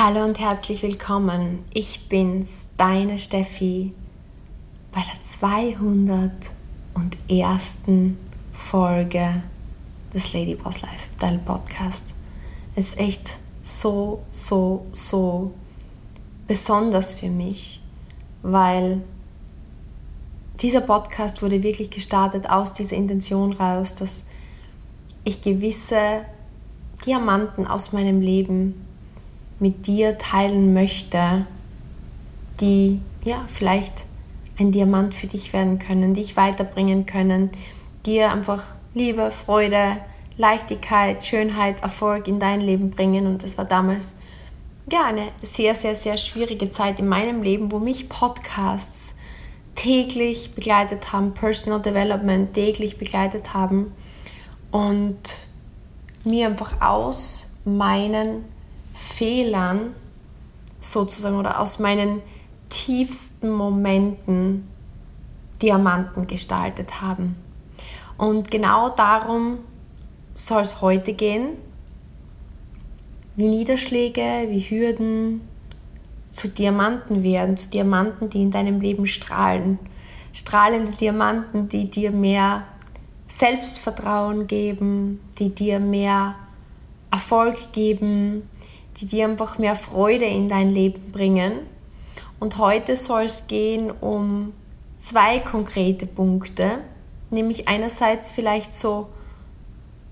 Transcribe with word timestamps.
Hallo 0.00 0.22
und 0.22 0.38
herzlich 0.38 0.84
willkommen. 0.84 1.58
Ich 1.74 2.08
bin's, 2.08 2.68
deine 2.76 3.18
Steffi, 3.18 3.92
bei 4.92 5.00
der 5.00 5.20
201. 5.20 7.80
Folge 8.52 9.42
des 10.14 10.32
Ladyboss 10.32 10.82
Lifestyle 10.82 11.38
Podcast. 11.38 12.14
Es 12.76 12.90
ist 12.90 13.00
echt 13.00 13.38
so, 13.64 14.22
so, 14.30 14.86
so 14.92 15.52
besonders 16.46 17.14
für 17.14 17.28
mich, 17.28 17.82
weil 18.42 19.02
dieser 20.62 20.82
Podcast 20.82 21.42
wurde 21.42 21.64
wirklich 21.64 21.90
gestartet 21.90 22.48
aus 22.48 22.72
dieser 22.72 22.94
Intention 22.94 23.52
raus, 23.52 23.96
dass 23.96 24.22
ich 25.24 25.42
gewisse 25.42 26.24
Diamanten 27.04 27.66
aus 27.66 27.92
meinem 27.92 28.20
Leben 28.20 28.84
mit 29.60 29.86
dir 29.86 30.18
teilen 30.18 30.72
möchte, 30.72 31.46
die 32.60 33.00
ja 33.24 33.44
vielleicht 33.46 34.04
ein 34.58 34.70
Diamant 34.70 35.14
für 35.14 35.26
dich 35.26 35.52
werden 35.52 35.78
können, 35.78 36.14
dich 36.14 36.36
weiterbringen 36.36 37.06
können, 37.06 37.50
dir 38.06 38.32
einfach 38.32 38.74
Liebe, 38.94 39.30
Freude, 39.30 39.98
Leichtigkeit, 40.36 41.22
Schönheit, 41.24 41.82
Erfolg 41.82 42.26
in 42.28 42.38
dein 42.38 42.60
Leben 42.60 42.90
bringen. 42.90 43.26
Und 43.26 43.42
das 43.42 43.58
war 43.58 43.64
damals 43.64 44.16
ja 44.90 45.04
eine 45.04 45.28
sehr, 45.42 45.74
sehr, 45.74 45.94
sehr 45.94 46.16
schwierige 46.16 46.70
Zeit 46.70 46.98
in 46.98 47.08
meinem 47.08 47.42
Leben, 47.42 47.70
wo 47.70 47.78
mich 47.78 48.08
Podcasts 48.08 49.16
täglich 49.74 50.54
begleitet 50.54 51.12
haben, 51.12 51.34
Personal 51.34 51.80
Development 51.80 52.52
täglich 52.52 52.98
begleitet 52.98 53.54
haben 53.54 53.92
und 54.72 55.18
mir 56.24 56.46
einfach 56.46 56.80
aus 56.80 57.56
meinen 57.64 58.44
Fehlern 59.18 59.94
sozusagen 60.80 61.36
oder 61.36 61.58
aus 61.58 61.80
meinen 61.80 62.22
tiefsten 62.68 63.50
Momenten 63.50 64.68
Diamanten 65.60 66.28
gestaltet 66.28 67.00
haben. 67.00 67.34
Und 68.16 68.48
genau 68.48 68.90
darum 68.90 69.58
soll 70.34 70.62
es 70.62 70.80
heute 70.80 71.14
gehen, 71.14 71.56
wie 73.34 73.48
Niederschläge, 73.48 74.46
wie 74.50 74.60
Hürden 74.60 75.40
zu 76.30 76.48
Diamanten 76.48 77.24
werden, 77.24 77.56
zu 77.56 77.70
Diamanten, 77.70 78.30
die 78.30 78.42
in 78.42 78.52
deinem 78.52 78.80
Leben 78.80 79.06
strahlen. 79.06 79.80
Strahlende 80.32 80.92
Diamanten, 80.92 81.66
die 81.66 81.90
dir 81.90 82.12
mehr 82.12 82.62
Selbstvertrauen 83.26 84.46
geben, 84.46 85.20
die 85.40 85.52
dir 85.52 85.80
mehr 85.80 86.36
Erfolg 87.10 87.72
geben, 87.72 88.48
die 89.00 89.06
dir 89.06 89.26
einfach 89.26 89.58
mehr 89.58 89.74
Freude 89.74 90.24
in 90.24 90.48
dein 90.48 90.70
Leben 90.70 91.12
bringen. 91.12 91.60
Und 92.40 92.58
heute 92.58 92.96
soll 92.96 93.24
es 93.24 93.46
gehen 93.46 93.90
um 93.90 94.52
zwei 94.96 95.38
konkrete 95.38 96.06
Punkte, 96.06 96.80
nämlich 97.30 97.68
einerseits 97.68 98.30
vielleicht 98.30 98.74
so, 98.74 99.08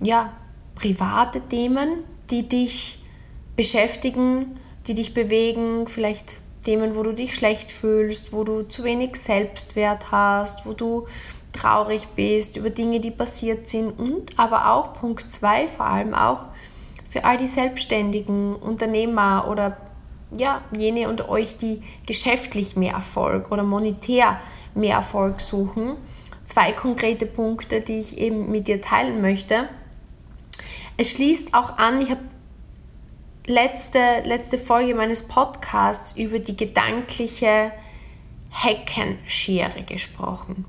ja, 0.01 0.33
private 0.75 1.41
Themen, 1.41 2.05
die 2.31 2.49
dich 2.49 3.03
beschäftigen, 3.57 4.59
die 4.87 4.95
dich 4.95 5.15
bewegen, 5.15 5.89
vielleicht 5.89 6.41
Themen, 6.63 6.95
wo 6.97 7.03
du 7.03 7.13
dich 7.13 7.35
schlecht 7.35 7.71
fühlst, 7.71 8.33
wo 8.33 8.45
du 8.45 8.63
zu 8.63 8.85
wenig 8.85 9.17
Selbstwert 9.17 10.11
hast, 10.11 10.67
wo 10.67 10.73
du 10.73 11.07
traurig 11.53 12.09
bist 12.15 12.57
über 12.57 12.71
Dinge, 12.71 13.01
die 13.01 13.11
passiert 13.11 13.69
sind. 13.69 13.99
Und 13.99 14.39
aber 14.39 14.73
auch 14.73 14.93
Punkt 14.93 15.31
2 15.31 15.69
vor 15.69 15.87
allem 15.87 16.13
auch 16.13 16.47
für 17.17 17.25
all 17.25 17.39
die 17.39 17.47
selbstständigen 17.47 18.57
Unternehmer 18.57 19.47
oder 19.49 19.79
ja, 20.37 20.63
jene 20.71 21.09
unter 21.09 21.31
euch, 21.31 21.57
die 21.57 21.81
geschäftlich 22.07 22.77
mehr 22.77 22.93
Erfolg 22.93 23.51
oder 23.51 23.63
monetär 23.63 24.39
mehr 24.75 24.97
Erfolg 24.97 25.41
suchen. 25.41 25.97
Zwei 26.45 26.73
konkrete 26.73 27.25
Punkte, 27.25 27.81
die 27.81 28.01
ich 28.01 28.19
eben 28.19 28.51
mit 28.51 28.69
dir 28.69 28.83
teilen 28.83 29.23
möchte. 29.23 29.69
Es 30.99 31.13
schließt 31.13 31.55
auch 31.55 31.79
an, 31.79 32.03
ich 32.03 32.11
habe 32.11 32.21
letzte, 33.47 33.99
letzte 34.25 34.59
Folge 34.59 34.95
meines 34.95 35.23
Podcasts 35.23 36.17
über 36.17 36.39
die 36.39 36.57
gedankliche 36.57 37.73
Heckenschere 38.51 39.85
gesprochen. 39.85 40.67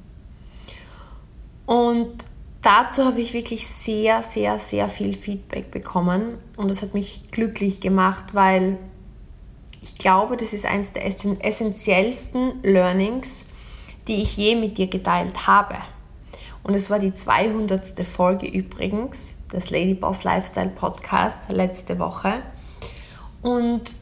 Und 1.66 2.26
dazu 2.62 3.06
habe 3.06 3.22
ich 3.22 3.34
wirklich 3.34 3.68
sehr, 3.68 4.22
sehr, 4.22 4.60
sehr 4.60 4.90
viel 4.90 5.14
Feedback 5.14 5.72
bekommen 5.72 6.38
und 6.58 6.70
das 6.70 6.82
hat 6.82 6.94
mich 6.94 7.24
glücklich 7.32 7.80
gemacht, 7.80 8.34
weil 8.34 8.78
ich 9.82 9.98
glaube, 9.98 10.38
das 10.38 10.54
ist 10.54 10.66
eines 10.66 10.94
der 10.94 11.06
essentiellsten 11.06 12.62
Learnings, 12.64 13.48
die 14.08 14.22
ich 14.22 14.38
je 14.38 14.56
mit 14.56 14.78
dir 14.78 14.88
geteilt 14.88 15.48
habe. 15.48 15.78
Und 16.64 16.74
es 16.74 16.90
war 16.90 17.00
die 17.00 17.14
200. 17.14 18.06
Folge 18.06 18.48
übrigens 18.48 19.38
des 19.54 19.70
Ladyboss 19.70 20.26
Lifestyle 20.26 20.70
Podcast 20.70 21.50
letzte 21.50 21.98
Woche. 22.00 22.42
Und 23.42 23.96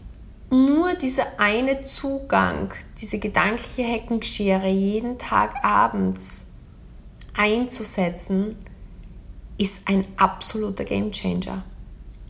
nur 0.49 0.95
dieser 0.95 1.25
eine 1.37 1.81
Zugang, 1.81 2.73
diese 2.99 3.19
gedankliche 3.19 3.83
Heckenschere 3.83 4.69
jeden 4.69 5.19
Tag 5.19 5.63
abends 5.63 6.44
einzusetzen, 7.35 8.55
ist 9.57 9.87
ein 9.87 10.05
absoluter 10.17 10.83
Gamechanger. 10.83 11.63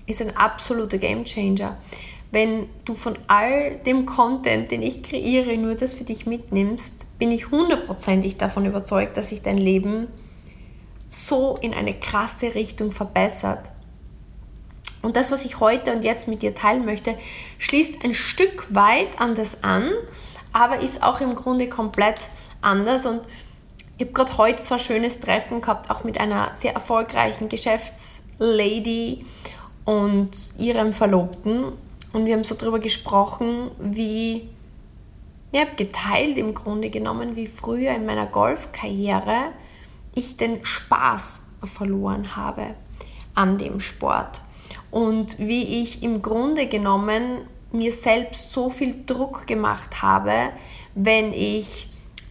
Ist 0.05 0.21
ein 0.21 0.35
absoluter 0.37 0.97
Gamechanger. 0.97 1.77
Wenn 2.31 2.67
du 2.83 2.95
von 2.95 3.17
all 3.27 3.77
dem 3.77 4.05
Content, 4.05 4.69
den 4.71 4.81
ich 4.81 5.01
kreiere, 5.03 5.57
nur 5.57 5.75
das 5.75 5.95
für 5.95 6.03
dich 6.03 6.25
mitnimmst, 6.25 7.07
bin 7.17 7.31
ich 7.31 7.49
hundertprozentig 7.49 8.37
davon 8.37 8.65
überzeugt, 8.65 9.17
dass 9.17 9.29
sich 9.29 9.41
dein 9.41 9.57
Leben 9.57 10.07
so 11.07 11.57
in 11.61 11.73
eine 11.73 11.93
krasse 11.93 12.55
Richtung 12.55 12.91
verbessert. 12.91 13.71
Und 15.01 15.15
das, 15.15 15.31
was 15.31 15.45
ich 15.45 15.59
heute 15.59 15.93
und 15.93 16.03
jetzt 16.03 16.27
mit 16.27 16.41
dir 16.41 16.55
teilen 16.55 16.83
möchte, 16.83 17.15
schließt 17.59 18.03
ein 18.03 18.13
Stück 18.13 18.73
weit 18.73 19.19
an 19.21 19.35
das 19.35 19.63
an, 19.63 19.91
aber 20.51 20.79
ist 20.79 21.03
auch 21.03 21.21
im 21.21 21.35
Grunde 21.35 21.69
komplett 21.69 22.29
anders. 22.61 23.05
Und 23.05 23.21
ich 23.97 24.05
habe 24.05 24.13
gerade 24.13 24.37
heute 24.37 24.61
so 24.61 24.75
ein 24.75 24.79
schönes 24.79 25.19
Treffen 25.19 25.61
gehabt, 25.61 25.89
auch 25.89 26.03
mit 26.03 26.19
einer 26.19 26.53
sehr 26.53 26.73
erfolgreichen 26.73 27.47
Geschäftslady 27.47 29.25
und 29.85 30.31
ihrem 30.57 30.91
Verlobten. 30.91 31.71
Und 32.11 32.25
wir 32.25 32.33
haben 32.33 32.43
so 32.43 32.55
darüber 32.55 32.79
gesprochen, 32.79 33.71
wie, 33.79 34.49
ich 35.51 35.59
habe 35.59 35.75
geteilt 35.77 36.37
im 36.37 36.53
Grunde 36.53 36.89
genommen, 36.89 37.37
wie 37.37 37.47
früher 37.47 37.91
in 37.91 38.05
meiner 38.05 38.25
Golfkarriere 38.25 39.53
ich 40.13 40.35
den 40.35 40.63
Spaß 40.65 41.43
verloren 41.63 42.35
habe 42.35 42.75
an 43.33 43.57
dem 43.57 43.79
Sport. 43.79 44.41
Und 44.91 45.39
wie 45.39 45.81
ich 45.81 46.03
im 46.03 46.21
Grunde 46.21 46.67
genommen 46.67 47.45
mir 47.71 47.93
selbst 47.93 48.51
so 48.51 48.69
viel 48.69 49.05
Druck 49.05 49.47
gemacht 49.47 50.01
habe, 50.01 50.51
wenn 50.95 51.33
ich 51.33 51.89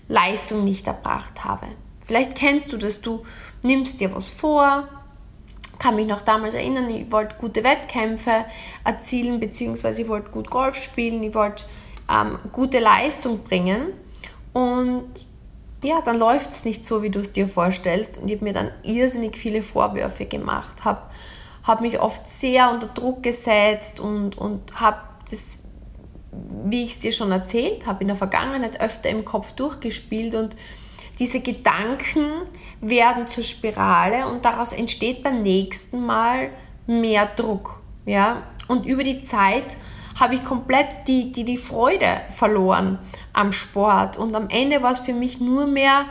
Leistung 0.09 0.65
nicht 0.65 0.87
erbracht 0.87 1.45
habe. 1.45 1.67
Vielleicht 2.05 2.35
kennst 2.35 2.73
du 2.73 2.77
das, 2.77 3.01
du 3.01 3.23
nimmst 3.63 4.01
dir 4.01 4.15
was 4.15 4.31
vor, 4.31 4.89
kann 5.79 5.97
mich 5.97 6.07
noch 6.07 6.23
damals 6.23 6.55
erinnern, 6.55 6.89
ich 6.91 7.11
wollte 7.11 7.37
gute 7.37 7.65
Wettkämpfe 7.65 8.45
erzielen, 8.85 9.41
beziehungsweise 9.41 10.03
ich 10.03 10.09
wollte 10.09 10.31
gut 10.31 10.51
Golf 10.51 10.77
spielen, 10.77 11.23
ich 11.23 11.35
wollte 11.35 11.65
ähm, 12.11 12.39
gute 12.53 12.79
Leistung 12.79 13.43
bringen. 13.43 13.89
Und 14.53 15.05
ja, 15.83 16.01
dann 16.01 16.19
läuft 16.19 16.51
es 16.51 16.65
nicht 16.65 16.85
so, 16.85 17.03
wie 17.03 17.11
du 17.11 17.19
es 17.21 17.33
dir 17.33 17.49
vorstellst. 17.49 18.19
Und 18.19 18.29
ich 18.29 18.37
habe 18.37 18.45
mir 18.45 18.53
dann 18.53 18.71
irrsinnig 18.83 19.37
viele 19.37 19.63
Vorwürfe 19.63 20.27
gemacht, 20.27 20.85
habe 20.85 21.03
hab 21.65 21.81
mich 21.81 22.01
oft 22.01 22.29
sehr 22.29 22.71
unter 22.71 22.87
Druck 22.87 23.23
gesetzt 23.23 23.99
und, 23.99 24.39
und 24.39 24.79
habe 24.79 25.01
das 25.31 25.64
wie 26.65 26.85
ich 26.85 26.91
es 26.91 26.99
dir 27.01 27.13
schon 27.13 27.33
erzählt 27.33 27.87
habe, 27.87 28.03
in 28.03 28.09
der 28.09 28.17
Vergangenheit 28.17 28.81
öfter 28.81 29.11
im 29.11 29.25
Kopf 29.25 29.53
durchgespielt 29.53 30.35
und 30.35 30.57
diese 31.19 31.41
Gedanken 31.41 32.27
werden 32.81 33.27
zur 33.27 33.45
Spirale 33.45 34.27
und 34.27 34.45
daraus 34.45 34.73
entsteht 34.73 35.23
beim 35.23 35.43
nächsten 35.43 36.05
Mal 36.05 36.51
mehr 36.87 37.27
Druck. 37.27 37.81
Ja? 38.05 38.43
Und 38.69 38.87
über 38.87 39.05
die 39.05 39.21
Zeit 39.21 39.77
habe 40.19 40.35
ich 40.35 40.45
komplett 40.45 41.07
die, 41.09 41.33
die, 41.33 41.45
die 41.45 41.57
Freude 41.57 42.21
verloren 42.31 42.99
am 43.33 43.53
Sport 43.53 44.17
und 44.17 44.35
am 44.35 44.49
Ende 44.49 44.83
war 44.83 44.93
es 44.93 45.01
für 45.01 45.13
mich 45.13 45.41
nur 45.41 45.67
mehr 45.67 46.07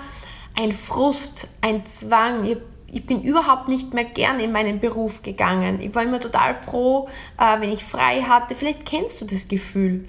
ein 0.55 0.71
Frust, 0.71 1.47
ein 1.61 1.85
Zwang. 1.85 2.43
Ich 2.43 2.57
ich 2.93 3.05
bin 3.07 3.23
überhaupt 3.23 3.69
nicht 3.69 3.93
mehr 3.93 4.05
gern 4.05 4.39
in 4.39 4.51
meinen 4.51 4.79
Beruf 4.79 5.23
gegangen. 5.23 5.81
Ich 5.81 5.95
war 5.95 6.03
immer 6.03 6.19
total 6.19 6.53
froh, 6.53 7.09
äh, 7.39 7.59
wenn 7.59 7.71
ich 7.71 7.83
frei 7.83 8.21
hatte. 8.21 8.53
Vielleicht 8.53 8.85
kennst 8.85 9.19
du 9.19 9.25
das 9.25 9.47
Gefühl. 9.47 10.07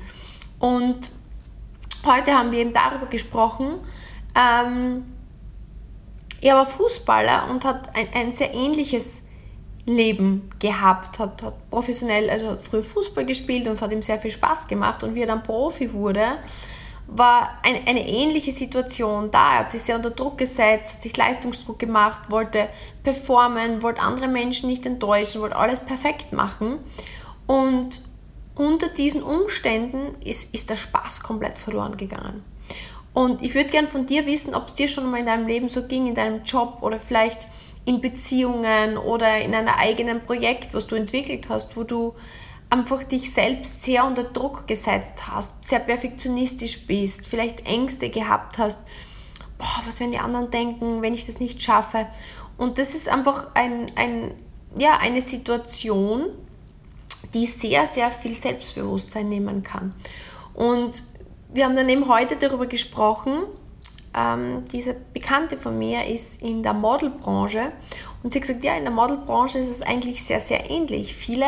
Und 0.58 1.10
heute 2.04 2.32
haben 2.32 2.52
wir 2.52 2.58
eben 2.58 2.74
darüber 2.74 3.06
gesprochen. 3.06 3.68
Ähm, 4.36 5.04
er 6.42 6.56
war 6.56 6.66
Fußballer 6.66 7.48
und 7.50 7.64
hat 7.64 7.96
ein, 7.96 8.08
ein 8.12 8.32
sehr 8.32 8.52
ähnliches 8.52 9.24
Leben 9.86 10.50
gehabt, 10.58 11.18
hat, 11.18 11.42
hat 11.42 11.70
professionell, 11.70 12.28
also 12.28 12.50
hat 12.50 12.62
früher 12.62 12.82
Fußball 12.82 13.24
gespielt 13.24 13.66
und 13.66 13.72
es 13.72 13.80
hat 13.80 13.92
ihm 13.92 14.02
sehr 14.02 14.18
viel 14.18 14.30
Spaß 14.30 14.68
gemacht. 14.68 15.02
Und 15.02 15.14
wie 15.14 15.22
er 15.22 15.26
dann 15.26 15.42
Profi 15.42 15.90
wurde, 15.94 16.36
war 17.06 17.58
ein, 17.62 17.86
eine 17.86 18.08
ähnliche 18.08 18.52
Situation 18.52 19.30
da. 19.30 19.54
Er 19.54 19.58
hat 19.60 19.70
sich 19.70 19.82
sehr 19.82 19.96
unter 19.96 20.10
Druck 20.10 20.38
gesetzt, 20.38 20.94
hat 20.94 21.02
sich 21.02 21.16
Leistungsdruck 21.16 21.78
gemacht, 21.78 22.30
wollte 22.30 22.68
performen, 23.02 23.82
wollte 23.82 24.00
andere 24.00 24.28
Menschen 24.28 24.68
nicht 24.68 24.86
enttäuschen, 24.86 25.40
wollte 25.40 25.56
alles 25.56 25.80
perfekt 25.80 26.32
machen. 26.32 26.78
Und 27.46 28.02
unter 28.56 28.88
diesen 28.88 29.22
Umständen 29.22 30.16
ist, 30.24 30.54
ist 30.54 30.70
der 30.70 30.76
Spaß 30.76 31.20
komplett 31.20 31.58
verloren 31.58 31.96
gegangen. 31.96 32.44
Und 33.12 33.42
ich 33.42 33.54
würde 33.54 33.70
gern 33.70 33.86
von 33.86 34.06
dir 34.06 34.26
wissen, 34.26 34.54
ob 34.54 34.68
es 34.68 34.74
dir 34.74 34.88
schon 34.88 35.10
mal 35.10 35.20
in 35.20 35.26
deinem 35.26 35.46
Leben 35.46 35.68
so 35.68 35.84
ging, 35.84 36.06
in 36.06 36.14
deinem 36.14 36.42
Job 36.42 36.78
oder 36.80 36.98
vielleicht 36.98 37.46
in 37.84 38.00
Beziehungen 38.00 38.96
oder 38.96 39.40
in 39.40 39.54
einem 39.54 39.68
eigenen 39.68 40.22
Projekt, 40.22 40.74
was 40.74 40.86
du 40.86 40.96
entwickelt 40.96 41.48
hast, 41.48 41.76
wo 41.76 41.84
du 41.84 42.14
einfach 42.70 43.04
dich 43.04 43.32
selbst 43.32 43.82
sehr 43.82 44.04
unter 44.04 44.24
Druck 44.24 44.66
gesetzt 44.66 45.28
hast, 45.28 45.64
sehr 45.64 45.78
perfektionistisch 45.78 46.86
bist, 46.86 47.26
vielleicht 47.26 47.66
Ängste 47.66 48.10
gehabt 48.10 48.58
hast, 48.58 48.86
boah, 49.58 49.82
was 49.86 50.00
werden 50.00 50.12
die 50.12 50.18
anderen 50.18 50.50
denken, 50.50 51.02
wenn 51.02 51.14
ich 51.14 51.26
das 51.26 51.40
nicht 51.40 51.62
schaffe. 51.62 52.06
Und 52.56 52.78
das 52.78 52.94
ist 52.94 53.08
einfach 53.08 53.48
ein, 53.54 53.86
ein, 53.96 54.34
ja, 54.76 54.96
eine 54.98 55.20
Situation, 55.20 56.26
die 57.32 57.46
sehr, 57.46 57.86
sehr 57.86 58.10
viel 58.10 58.34
Selbstbewusstsein 58.34 59.28
nehmen 59.28 59.62
kann. 59.62 59.94
Und 60.54 61.02
wir 61.52 61.64
haben 61.64 61.76
dann 61.76 61.88
eben 61.88 62.08
heute 62.08 62.36
darüber 62.36 62.66
gesprochen, 62.66 63.44
ähm, 64.16 64.64
diese 64.72 64.94
Bekannte 64.94 65.56
von 65.56 65.78
mir 65.78 66.06
ist 66.06 66.40
in 66.42 66.62
der 66.62 66.72
Modelbranche 66.72 67.72
und 68.22 68.30
sie 68.30 68.38
hat 68.38 68.46
gesagt, 68.46 68.64
ja, 68.64 68.76
in 68.76 68.84
der 68.84 68.92
Modelbranche 68.92 69.58
ist 69.58 69.68
es 69.68 69.82
eigentlich 69.82 70.22
sehr, 70.22 70.40
sehr 70.40 70.70
ähnlich. 70.70 71.14
Viele 71.14 71.46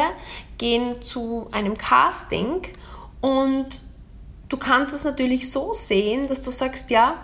gehen 0.59 1.03
zu 1.03 1.49
einem 1.53 1.77
Casting 1.77 2.63
und 3.21 3.81
du 4.49 4.57
kannst 4.57 4.93
es 4.95 5.05
natürlich 5.05 5.51
so 5.51 5.73
sehen, 5.73 6.27
dass 6.27 6.43
du 6.43 6.51
sagst, 6.51 6.91
ja, 6.91 7.17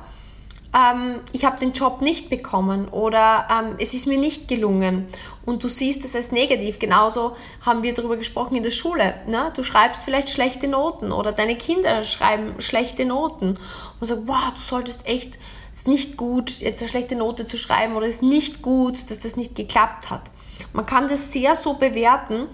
ähm, 0.74 1.20
ich 1.32 1.44
habe 1.44 1.58
den 1.58 1.72
Job 1.72 2.00
nicht 2.00 2.30
bekommen 2.30 2.88
oder 2.88 3.46
ähm, 3.50 3.76
es 3.78 3.94
ist 3.94 4.06
mir 4.06 4.18
nicht 4.18 4.48
gelungen 4.48 5.06
und 5.44 5.62
du 5.62 5.68
siehst 5.68 6.04
es 6.04 6.16
als 6.16 6.32
negativ. 6.32 6.78
Genauso 6.78 7.36
haben 7.60 7.82
wir 7.82 7.92
darüber 7.92 8.16
gesprochen 8.16 8.56
in 8.56 8.62
der 8.62 8.70
Schule. 8.70 9.14
Ne? 9.26 9.52
Du 9.54 9.62
schreibst 9.62 10.04
vielleicht 10.04 10.30
schlechte 10.30 10.68
Noten 10.68 11.12
oder 11.12 11.32
deine 11.32 11.56
Kinder 11.56 12.02
schreiben 12.04 12.54
schlechte 12.60 13.04
Noten 13.04 13.58
und 14.00 14.06
sagst, 14.06 14.22
wow, 14.26 14.52
du 14.54 14.60
solltest 14.60 15.06
echt, 15.06 15.38
es 15.72 15.80
ist 15.80 15.88
nicht 15.88 16.16
gut, 16.16 16.60
jetzt 16.60 16.80
eine 16.80 16.88
schlechte 16.88 17.16
Note 17.16 17.46
zu 17.46 17.58
schreiben 17.58 17.96
oder 17.96 18.06
es 18.06 18.16
ist 18.16 18.22
nicht 18.22 18.62
gut, 18.62 19.10
dass 19.10 19.18
das 19.18 19.36
nicht 19.36 19.54
geklappt 19.54 20.10
hat. 20.10 20.30
Man 20.72 20.86
kann 20.86 21.08
das 21.08 21.32
sehr 21.32 21.54
so 21.54 21.74
bewerten 21.74 22.46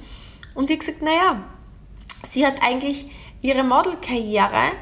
und 0.58 0.66
sie 0.66 0.74
hat 0.74 0.80
gesagt, 0.80 1.02
naja, 1.02 1.44
sie 2.24 2.44
hat 2.44 2.62
eigentlich 2.62 3.06
ihre 3.40 3.62
Modelkarriere 3.62 4.72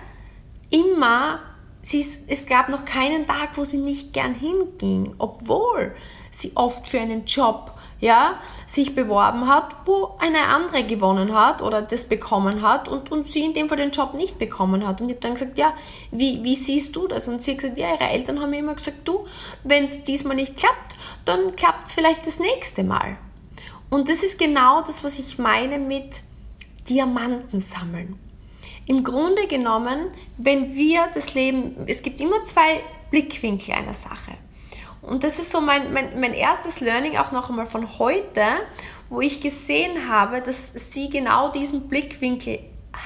immer 0.71 1.41
Sie 1.83 2.01
ist, 2.01 2.23
es 2.27 2.47
gab 2.47 2.69
noch 2.69 2.85
keinen 2.85 3.29
Tag, 3.29 3.51
wo 3.57 3.63
sie 3.63 3.77
nicht 3.77 4.13
gern 4.13 4.35
hinging, 4.35 5.15
obwohl 5.19 5.95
sie 6.33 6.51
oft 6.57 6.89
für 6.89 6.99
einen 6.99 7.27
Job 7.27 7.71
ja, 8.01 8.41
sich 8.67 8.93
beworben 8.93 9.47
hat, 9.47 9.77
wo 9.85 10.17
eine 10.19 10.47
andere 10.47 10.85
gewonnen 10.85 11.33
hat 11.33 11.63
oder 11.63 11.83
das 11.83 12.07
bekommen 12.07 12.61
hat 12.61 12.89
und, 12.89 13.13
und 13.13 13.25
sie 13.25 13.45
in 13.45 13.53
dem 13.53 13.69
Fall 13.69 13.79
den 13.79 13.93
Job 13.93 14.15
nicht 14.15 14.37
bekommen 14.37 14.85
hat. 14.85 15.01
Und 15.01 15.11
ich 15.11 15.15
habe 15.15 15.23
dann 15.23 15.35
gesagt, 15.35 15.59
ja, 15.59 15.75
wie, 16.11 16.43
wie 16.43 16.57
siehst 16.57 16.97
du 16.97 17.07
das? 17.07 17.29
Und 17.29 17.41
sie 17.41 17.53
hat 17.53 17.59
gesagt, 17.59 17.79
ja, 17.79 17.95
ihre 17.95 18.11
Eltern 18.11 18.41
haben 18.41 18.53
immer 18.53 18.75
gesagt, 18.75 19.07
du, 19.07 19.25
wenn 19.63 19.85
es 19.85 20.03
diesmal 20.03 20.35
nicht 20.35 20.57
klappt, 20.57 20.97
dann 21.25 21.55
klappt 21.55 21.87
es 21.87 21.95
vielleicht 21.95 22.27
das 22.27 22.41
nächste 22.41 22.83
Mal. 22.83 23.17
Und 23.91 24.09
das 24.09 24.23
ist 24.23 24.39
genau 24.39 24.83
das, 24.83 25.05
was 25.05 25.19
ich 25.19 25.39
meine 25.39 25.79
mit 25.79 26.23
Diamanten 26.89 27.59
sammeln. 27.59 28.19
Im 28.87 29.03
Grunde 29.03 29.47
genommen, 29.47 30.09
wenn 30.37 30.75
wir 30.75 31.09
das 31.13 31.35
Leben, 31.35 31.77
es 31.87 32.03
gibt 32.03 32.21
immer 32.21 32.45
zwei 32.45 32.83
Blickwinkel 33.11 33.75
einer 33.75 33.95
Sache. 33.95 34.33
Und 35.03 35.25
das 35.25 35.39
ist 35.39 35.51
so 35.51 35.61
mein, 35.61 35.93
mein, 35.93 36.21
mein 36.21 36.35
erstes 36.35 36.81
Learning 36.81 37.17
auch 37.17 37.33
noch 37.33 37.49
einmal 37.49 37.67
von 37.67 37.99
heute, 37.99 38.43
wo 39.09 39.21
ich 39.21 39.41
gesehen 39.41 40.09
habe, 40.09 40.41
dass 40.41 40.73
sie 40.75 41.09
genau 41.09 41.49
diesen 41.49 41.89
Blickwinkel 41.89 42.61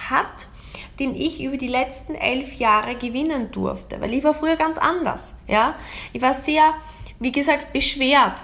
hat, 0.09 0.49
den 0.99 1.15
ich 1.15 1.43
über 1.43 1.57
die 1.57 1.69
letzten 1.69 2.15
elf 2.15 2.55
Jahre 2.55 2.97
gewinnen 2.97 3.51
durfte. 3.51 4.01
Weil 4.01 4.15
ich 4.15 4.25
war 4.25 4.35
früher 4.35 4.57
ganz 4.57 4.79
anders. 4.79 5.37
Ja? 5.47 5.75
Ich 6.13 6.23
war 6.23 6.35
sehr, 6.35 6.75
wie 7.19 7.33
gesagt, 7.33 7.73
beschwert 7.73 8.43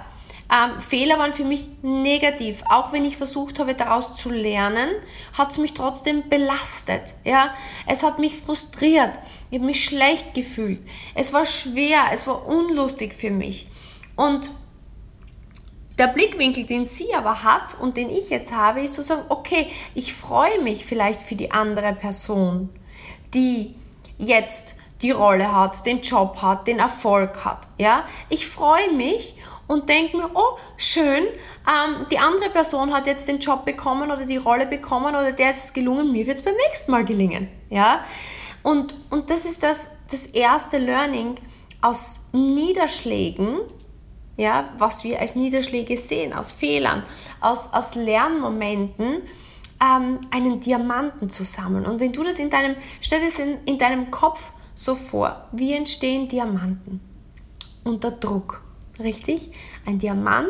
ähm, 0.52 0.80
Fehler 0.80 1.18
waren 1.18 1.32
für 1.32 1.44
mich 1.44 1.68
negativ. 1.82 2.62
Auch 2.70 2.92
wenn 2.92 3.04
ich 3.04 3.16
versucht 3.16 3.58
habe, 3.58 3.74
daraus 3.74 4.14
zu 4.14 4.30
lernen, 4.30 4.88
hat 5.36 5.50
es 5.50 5.58
mich 5.58 5.74
trotzdem 5.74 6.28
belastet. 6.28 7.14
Ja? 7.24 7.54
Es 7.86 8.02
hat 8.02 8.18
mich 8.18 8.36
frustriert. 8.36 9.18
Ich 9.50 9.58
habe 9.58 9.66
mich 9.66 9.84
schlecht 9.84 10.34
gefühlt. 10.34 10.82
Es 11.14 11.32
war 11.32 11.44
schwer, 11.44 12.04
es 12.12 12.26
war 12.26 12.46
unlustig 12.46 13.14
für 13.14 13.30
mich. 13.30 13.66
Und 14.14 14.50
der 15.98 16.08
Blickwinkel, 16.08 16.64
den 16.64 16.84
sie 16.84 17.14
aber 17.14 17.42
hat 17.42 17.76
und 17.80 17.96
den 17.96 18.10
ich 18.10 18.30
jetzt 18.30 18.54
habe, 18.54 18.82
ist 18.82 18.94
zu 18.94 19.02
sagen, 19.02 19.22
okay, 19.28 19.70
ich 19.94 20.14
freue 20.14 20.60
mich 20.62 20.84
vielleicht 20.84 21.20
für 21.20 21.34
die 21.34 21.50
andere 21.50 21.92
Person, 21.94 22.68
die 23.34 23.74
jetzt 24.18 24.76
die 25.02 25.10
Rolle 25.10 25.54
hat, 25.54 25.84
den 25.86 26.00
Job 26.00 26.40
hat, 26.42 26.66
den 26.66 26.78
Erfolg 26.78 27.44
hat. 27.44 27.66
Ja, 27.78 28.04
ich 28.28 28.46
freue 28.46 28.92
mich 28.92 29.36
und 29.66 29.88
denke 29.88 30.16
mir, 30.16 30.30
oh, 30.34 30.58
schön, 30.76 31.24
ähm, 31.24 32.06
die 32.10 32.18
andere 32.18 32.50
Person 32.50 32.92
hat 32.92 33.06
jetzt 33.06 33.28
den 33.28 33.38
Job 33.38 33.64
bekommen 33.64 34.10
oder 34.10 34.24
die 34.24 34.36
Rolle 34.36 34.66
bekommen 34.66 35.14
oder 35.14 35.32
der 35.32 35.50
ist 35.50 35.64
es 35.64 35.72
gelungen, 35.72 36.12
mir 36.12 36.26
wird 36.26 36.36
es 36.36 36.42
beim 36.42 36.54
nächsten 36.66 36.90
Mal 36.90 37.04
gelingen. 37.04 37.48
Ja? 37.70 38.04
Und, 38.62 38.94
und 39.10 39.30
das 39.30 39.44
ist 39.44 39.62
das, 39.62 39.88
das 40.10 40.26
erste 40.26 40.78
Learning 40.78 41.36
aus 41.82 42.20
Niederschlägen, 42.32 43.58
ja, 44.36 44.68
was 44.76 45.02
wir 45.04 45.20
als 45.20 45.34
Niederschläge 45.34 45.96
sehen, 45.96 46.32
aus 46.32 46.52
Fehlern, 46.52 47.04
aus, 47.40 47.72
aus 47.72 47.94
Lernmomenten, 47.94 49.22
ähm, 49.80 50.18
einen 50.30 50.60
Diamanten 50.60 51.30
zu 51.30 51.44
sammeln. 51.44 51.86
Und 51.86 52.00
wenn 52.00 52.12
du 52.12 52.22
das 52.22 52.38
in 52.38 52.50
deinem, 52.50 52.76
stell 53.00 53.22
es 53.22 53.38
in, 53.38 53.58
in 53.66 53.78
deinem 53.78 54.10
Kopf 54.10 54.52
so 54.74 54.94
vor, 54.94 55.48
wie 55.52 55.72
entstehen 55.72 56.28
Diamanten? 56.28 57.00
Unter 57.84 58.10
Druck 58.10 58.65
Richtig? 59.00 59.50
Ein 59.84 59.98
Diamant 59.98 60.48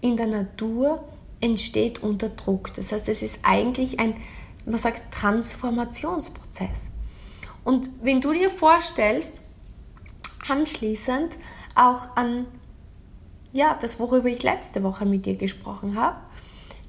in 0.00 0.16
der 0.16 0.26
Natur 0.26 1.04
entsteht 1.40 2.02
unter 2.02 2.28
Druck. 2.28 2.72
Das 2.74 2.92
heißt, 2.92 3.08
es 3.08 3.22
ist 3.22 3.40
eigentlich 3.42 3.98
ein, 3.98 4.16
man 4.64 4.78
sagt, 4.78 5.14
Transformationsprozess. 5.14 6.90
Und 7.64 7.90
wenn 8.02 8.20
du 8.20 8.32
dir 8.32 8.50
vorstellst, 8.50 9.42
anschließend 10.48 11.36
auch 11.74 12.16
an 12.16 12.46
ja, 13.56 13.76
das, 13.80 13.98
worüber 13.98 14.28
ich 14.28 14.42
letzte 14.42 14.82
Woche 14.82 15.06
mit 15.06 15.24
dir 15.26 15.36
gesprochen 15.36 15.98
habe, 15.98 16.18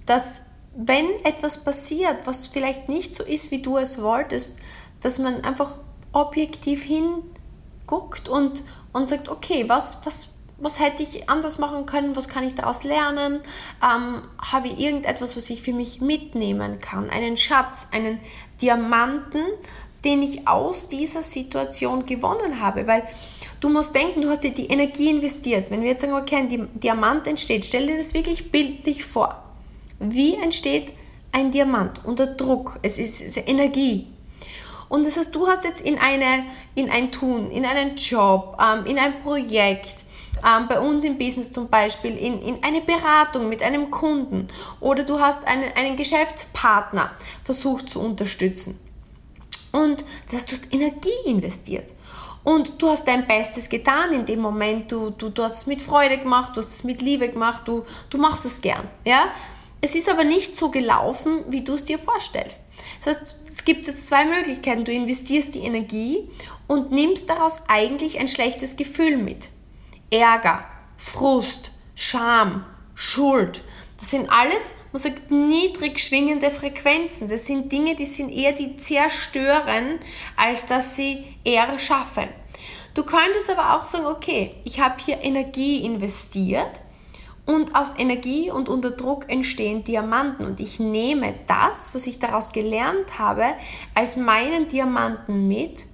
dass 0.05 0.41
wenn 0.75 1.07
etwas 1.23 1.63
passiert, 1.63 2.27
was 2.27 2.47
vielleicht 2.47 2.89
nicht 2.89 3.15
so 3.15 3.23
ist, 3.23 3.49
wie 3.51 3.61
du 3.61 3.77
es 3.77 4.01
wolltest, 4.01 4.59
dass 4.99 5.17
man 5.17 5.41
einfach 5.43 5.81
objektiv 6.11 6.83
hinguckt 6.83 8.29
und, 8.29 8.63
und 8.93 9.07
sagt, 9.07 9.29
okay, 9.29 9.65
was, 9.67 10.05
was 10.05 10.36
was 10.59 10.79
hätte 10.79 11.03
ich 11.03 11.29
anders 11.29 11.57
machen 11.57 11.85
können, 11.85 12.15
was 12.15 12.27
kann 12.27 12.43
ich 12.43 12.55
daraus 12.55 12.83
lernen, 12.83 13.41
ähm, 13.83 14.21
habe 14.39 14.67
ich 14.69 14.79
irgendetwas, 14.79 15.37
was 15.37 15.49
ich 15.49 15.61
für 15.61 15.73
mich 15.73 16.01
mitnehmen 16.01 16.81
kann, 16.81 17.09
einen 17.09 17.37
Schatz, 17.37 17.87
einen 17.91 18.19
Diamanten, 18.61 19.43
den 20.03 20.21
ich 20.23 20.47
aus 20.47 20.87
dieser 20.87 21.23
Situation 21.23 22.05
gewonnen 22.05 22.61
habe, 22.61 22.87
weil 22.87 23.03
du 23.59 23.69
musst 23.69 23.93
denken, 23.95 24.21
du 24.21 24.29
hast 24.29 24.43
dir 24.43 24.51
die 24.51 24.67
Energie 24.67 25.09
investiert. 25.09 25.69
Wenn 25.69 25.81
wir 25.81 25.89
jetzt 25.89 26.01
sagen, 26.01 26.13
okay, 26.13 26.37
ein 26.37 26.69
Diamant 26.79 27.27
entsteht, 27.27 27.65
stell 27.65 27.87
dir 27.87 27.97
das 27.97 28.13
wirklich 28.13 28.51
bildlich 28.51 29.03
vor. 29.03 29.43
Wie 29.99 30.35
entsteht 30.35 30.93
ein 31.31 31.51
Diamant 31.51 32.05
unter 32.05 32.27
Druck? 32.27 32.79
Es 32.83 32.97
ist, 32.97 33.21
es 33.21 33.37
ist 33.37 33.49
Energie. 33.49 34.07
Und 34.89 35.05
das 35.05 35.17
heißt, 35.17 35.35
du 35.35 35.47
hast 35.47 35.63
jetzt 35.63 35.81
in, 35.81 35.97
eine, 35.97 36.45
in 36.75 36.89
ein 36.89 37.11
Tun, 37.11 37.51
in 37.51 37.65
einen 37.65 37.95
Job, 37.95 38.57
ähm, 38.61 38.85
in 38.85 38.97
ein 38.97 39.19
Projekt, 39.19 40.05
ähm, 40.45 40.67
bei 40.67 40.79
uns 40.79 41.03
im 41.03 41.17
Business 41.17 41.51
zum 41.51 41.67
Beispiel, 41.67 42.15
in, 42.15 42.41
in 42.41 42.63
eine 42.63 42.81
Beratung 42.81 43.49
mit 43.49 43.61
einem 43.61 43.91
Kunden 43.91 44.47
oder 44.79 45.03
du 45.03 45.19
hast 45.19 45.45
einen, 45.47 45.71
einen 45.75 45.97
Geschäftspartner 45.97 47.11
versucht 47.43 47.89
zu 47.89 47.99
unterstützen. 47.99 48.79
Und 49.71 50.03
das 50.25 50.35
heißt, 50.35 50.51
du 50.51 50.55
hast 50.55 50.73
Energie 50.73 51.09
investiert. 51.25 51.93
Und 52.43 52.81
du 52.81 52.89
hast 52.89 53.05
dein 53.05 53.27
Bestes 53.27 53.67
getan 53.67 54.13
in 54.13 54.25
dem 54.25 54.39
Moment. 54.39 54.89
Du, 54.89 55.09
du, 55.09 55.27
du 55.27 55.43
hast 55.43 55.57
es 55.57 55.65
mit 55.65 55.81
Freude 55.81 56.17
gemacht, 56.17 56.55
du 56.55 56.61
hast 56.61 56.71
es 56.71 56.83
mit 56.85 57.01
Liebe 57.01 57.27
gemacht, 57.27 57.63
du, 57.65 57.83
du 58.09 58.17
machst 58.17 58.45
es 58.45 58.61
gern. 58.61 58.87
Ja? 59.03 59.31
Es 59.81 59.95
ist 59.95 60.09
aber 60.09 60.23
nicht 60.23 60.55
so 60.55 60.69
gelaufen, 60.69 61.43
wie 61.49 61.63
du 61.63 61.73
es 61.73 61.85
dir 61.85 61.99
vorstellst. 61.99 62.65
Das 62.97 63.15
heißt, 63.15 63.37
es 63.45 63.63
gibt 63.63 63.87
jetzt 63.87 64.07
zwei 64.07 64.25
Möglichkeiten. 64.25 64.85
Du 64.85 64.91
investierst 64.91 65.53
die 65.55 65.59
Energie 65.59 66.29
und 66.67 66.91
nimmst 66.91 67.29
daraus 67.29 67.61
eigentlich 67.67 68.19
ein 68.19 68.27
schlechtes 68.27 68.75
Gefühl 68.75 69.17
mit. 69.17 69.49
Ärger, 70.09 70.65
Frust, 70.97 71.71
Scham, 71.93 72.65
Schuld. 72.95 73.63
Das 73.97 74.11
sind 74.11 74.29
alles, 74.29 74.75
man 74.91 75.01
sagt, 75.01 75.31
niedrig 75.31 75.99
schwingende 75.99 76.51
Frequenzen. 76.51 77.27
Das 77.27 77.45
sind 77.45 77.71
Dinge, 77.71 77.95
die 77.95 78.05
sind 78.05 78.29
eher 78.29 78.53
die 78.53 78.75
zerstören, 78.75 79.99
als 80.35 80.65
dass 80.65 80.95
sie 80.95 81.23
eher 81.43 81.77
schaffen. 81.79 82.27
Du 82.93 83.03
könntest 83.03 83.49
aber 83.49 83.75
auch 83.75 83.85
sagen, 83.85 84.07
okay, 84.07 84.55
ich 84.63 84.79
habe 84.79 84.95
hier 85.03 85.21
Energie 85.21 85.83
investiert 85.83 86.81
und 87.47 87.75
aus 87.75 87.95
Energie 87.97 88.51
und 88.51 88.69
unter 88.69 88.91
Druck 88.91 89.29
entstehen 89.29 89.83
Diamanten 89.83 90.45
und 90.45 90.59
ich 90.59 90.79
nehme 90.79 91.33
das, 91.47 91.95
was 91.95 92.05
ich 92.05 92.19
daraus 92.19 92.51
gelernt 92.51 93.17
habe, 93.17 93.45
als 93.95 94.17
meinen 94.17 94.67
Diamanten 94.67 95.47
mit 95.47 95.87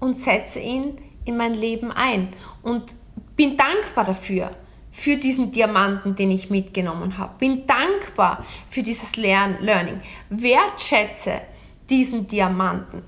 und 0.00 0.16
setze 0.16 0.58
ihn 0.58 0.98
in 1.24 1.36
mein 1.36 1.54
Leben 1.54 1.92
ein 1.92 2.32
und 2.62 2.94
bin 3.36 3.56
dankbar 3.56 4.04
dafür 4.04 4.50
für 4.90 5.16
diesen 5.16 5.52
Diamanten, 5.52 6.14
den 6.14 6.30
ich 6.30 6.50
mitgenommen 6.50 7.18
habe. 7.18 7.34
Bin 7.38 7.66
dankbar 7.66 8.44
für 8.66 8.82
dieses 8.82 9.16
Lern 9.16 9.58
Learning. 9.60 10.00
Wertschätze 10.30 11.42
diesen 11.88 12.26
Diamanten. 12.26 13.02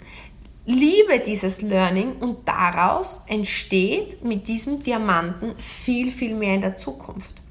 Liebe 0.64 1.18
dieses 1.18 1.60
Learning 1.62 2.16
und 2.20 2.46
daraus 2.46 3.22
entsteht 3.26 4.22
mit 4.22 4.46
diesem 4.46 4.82
Diamanten 4.82 5.54
viel, 5.58 6.10
viel 6.10 6.34
mehr 6.36 6.54
in 6.54 6.60
der 6.60 6.76
Zukunft. 6.76 7.42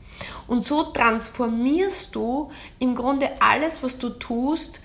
Und 0.52 0.66
so 0.66 0.84
transformierst 0.84 2.14
du 2.14 2.52
im 2.78 2.94
Grunde 2.94 3.30
alles, 3.40 3.84
was 3.84 3.98
du 3.98 4.10
tust, 4.10 4.82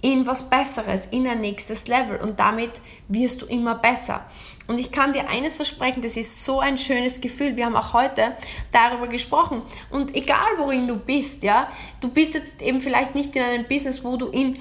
in 0.00 0.26
was 0.26 0.48
Besseres, 0.48 1.04
in 1.04 1.26
ein 1.26 1.42
nächstes 1.42 1.88
Level 1.88 2.16
und 2.16 2.40
damit 2.40 2.80
wirst 3.06 3.42
du 3.42 3.46
immer 3.46 3.74
besser. 3.74 4.26
Und 4.66 4.80
ich 4.80 4.90
kann 4.90 5.12
dir 5.12 5.28
eines 5.28 5.56
versprechen, 5.56 6.00
das 6.00 6.16
ist 6.16 6.42
so 6.42 6.60
ein 6.60 6.78
schönes 6.78 7.20
Gefühl. 7.20 7.58
Wir 7.58 7.66
haben 7.66 7.76
auch 7.76 7.92
heute 7.92 8.34
darüber 8.72 9.08
gesprochen. 9.08 9.60
Und 9.90 10.16
egal 10.16 10.56
worin 10.56 10.86
du 10.86 10.96
bist, 10.96 11.42
ja, 11.42 11.68
du 12.00 12.08
bist 12.08 12.32
jetzt 12.32 12.62
eben 12.62 12.80
vielleicht 12.80 13.14
nicht 13.14 13.36
in 13.36 13.42
einem 13.42 13.68
Business, 13.68 14.02
wo 14.02 14.16
du 14.16 14.28
in 14.28 14.58